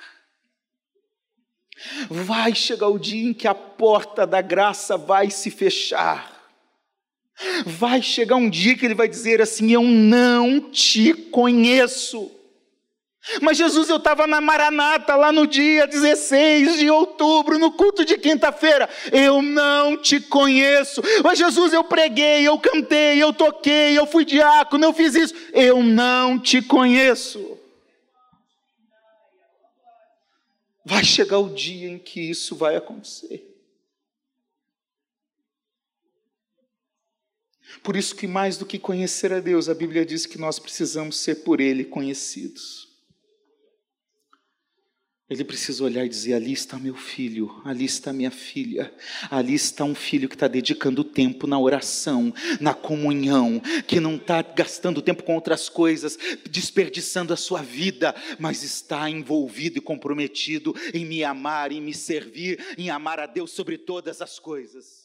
Vai 2.09 2.55
chegar 2.55 2.87
o 2.87 2.99
dia 2.99 3.29
em 3.29 3.33
que 3.33 3.47
a 3.47 3.53
porta 3.53 4.25
da 4.25 4.41
graça 4.41 4.97
vai 4.97 5.29
se 5.29 5.51
fechar. 5.51 6.33
Vai 7.65 8.01
chegar 8.01 8.35
um 8.35 8.49
dia 8.49 8.77
que 8.77 8.85
ele 8.85 8.93
vai 8.93 9.07
dizer 9.07 9.41
assim: 9.41 9.71
Eu 9.71 9.83
não 9.83 10.71
te 10.71 11.13
conheço. 11.13 12.31
Mas 13.41 13.57
Jesus, 13.57 13.89
eu 13.89 13.97
estava 13.97 14.27
na 14.27 14.41
Maranata 14.41 15.15
lá 15.15 15.31
no 15.31 15.47
dia 15.47 15.87
16 15.87 16.77
de 16.77 16.89
outubro, 16.89 17.57
no 17.57 17.71
culto 17.71 18.03
de 18.03 18.17
quinta-feira. 18.17 18.89
Eu 19.11 19.41
não 19.41 19.95
te 19.95 20.19
conheço. 20.19 21.01
Mas 21.23 21.39
Jesus, 21.39 21.71
eu 21.71 21.85
preguei, 21.85 22.45
eu 22.45 22.59
cantei, 22.59 23.23
eu 23.23 23.31
toquei, 23.31 23.97
eu 23.97 24.05
fui 24.05 24.25
diácono, 24.25 24.83
eu 24.83 24.93
fiz 24.93 25.15
isso. 25.15 25.33
Eu 25.53 25.81
não 25.81 26.37
te 26.37 26.61
conheço. 26.61 27.57
Vai 30.85 31.03
chegar 31.03 31.39
o 31.39 31.53
dia 31.53 31.89
em 31.89 31.97
que 31.97 32.19
isso 32.19 32.57
vai 32.57 32.75
acontecer. 32.75 33.49
Por 37.81 37.95
isso 37.95 38.15
que 38.15 38.27
mais 38.27 38.57
do 38.57 38.65
que 38.65 38.77
conhecer 38.77 39.31
a 39.31 39.39
Deus, 39.39 39.69
a 39.69 39.73
Bíblia 39.73 40.05
diz 40.05 40.25
que 40.25 40.37
nós 40.37 40.59
precisamos 40.59 41.17
ser 41.17 41.35
por 41.43 41.61
Ele 41.61 41.85
conhecidos. 41.85 42.92
Ele 45.33 45.43
precisa 45.43 45.83
olhar 45.83 46.05
e 46.05 46.09
dizer: 46.09 46.35
ali 46.35 46.53
está 46.53 46.77
meu 46.77 46.93
filho, 46.93 47.59
ali 47.65 47.85
está 47.85 48.13
minha 48.13 48.29
filha, 48.29 48.93
ali 49.31 49.55
está 49.55 49.83
um 49.83 49.95
filho 49.95 50.29
que 50.29 50.35
está 50.35 50.47
dedicando 50.47 51.03
tempo 51.03 51.47
na 51.47 51.59
oração, 51.59 52.31
na 52.61 52.71
comunhão, 52.71 53.59
que 53.87 53.99
não 53.99 54.17
está 54.17 54.43
gastando 54.43 55.01
tempo 55.01 55.23
com 55.23 55.33
outras 55.33 55.69
coisas, 55.69 56.19
desperdiçando 56.47 57.33
a 57.33 57.35
sua 57.35 57.63
vida, 57.63 58.13
mas 58.37 58.61
está 58.61 59.09
envolvido 59.09 59.79
e 59.79 59.81
comprometido 59.81 60.75
em 60.93 61.03
me 61.03 61.23
amar, 61.23 61.71
em 61.71 61.81
me 61.81 61.95
servir, 61.95 62.63
em 62.77 62.91
amar 62.91 63.19
a 63.19 63.25
Deus 63.25 63.49
sobre 63.53 63.79
todas 63.79 64.21
as 64.21 64.37
coisas. 64.37 65.02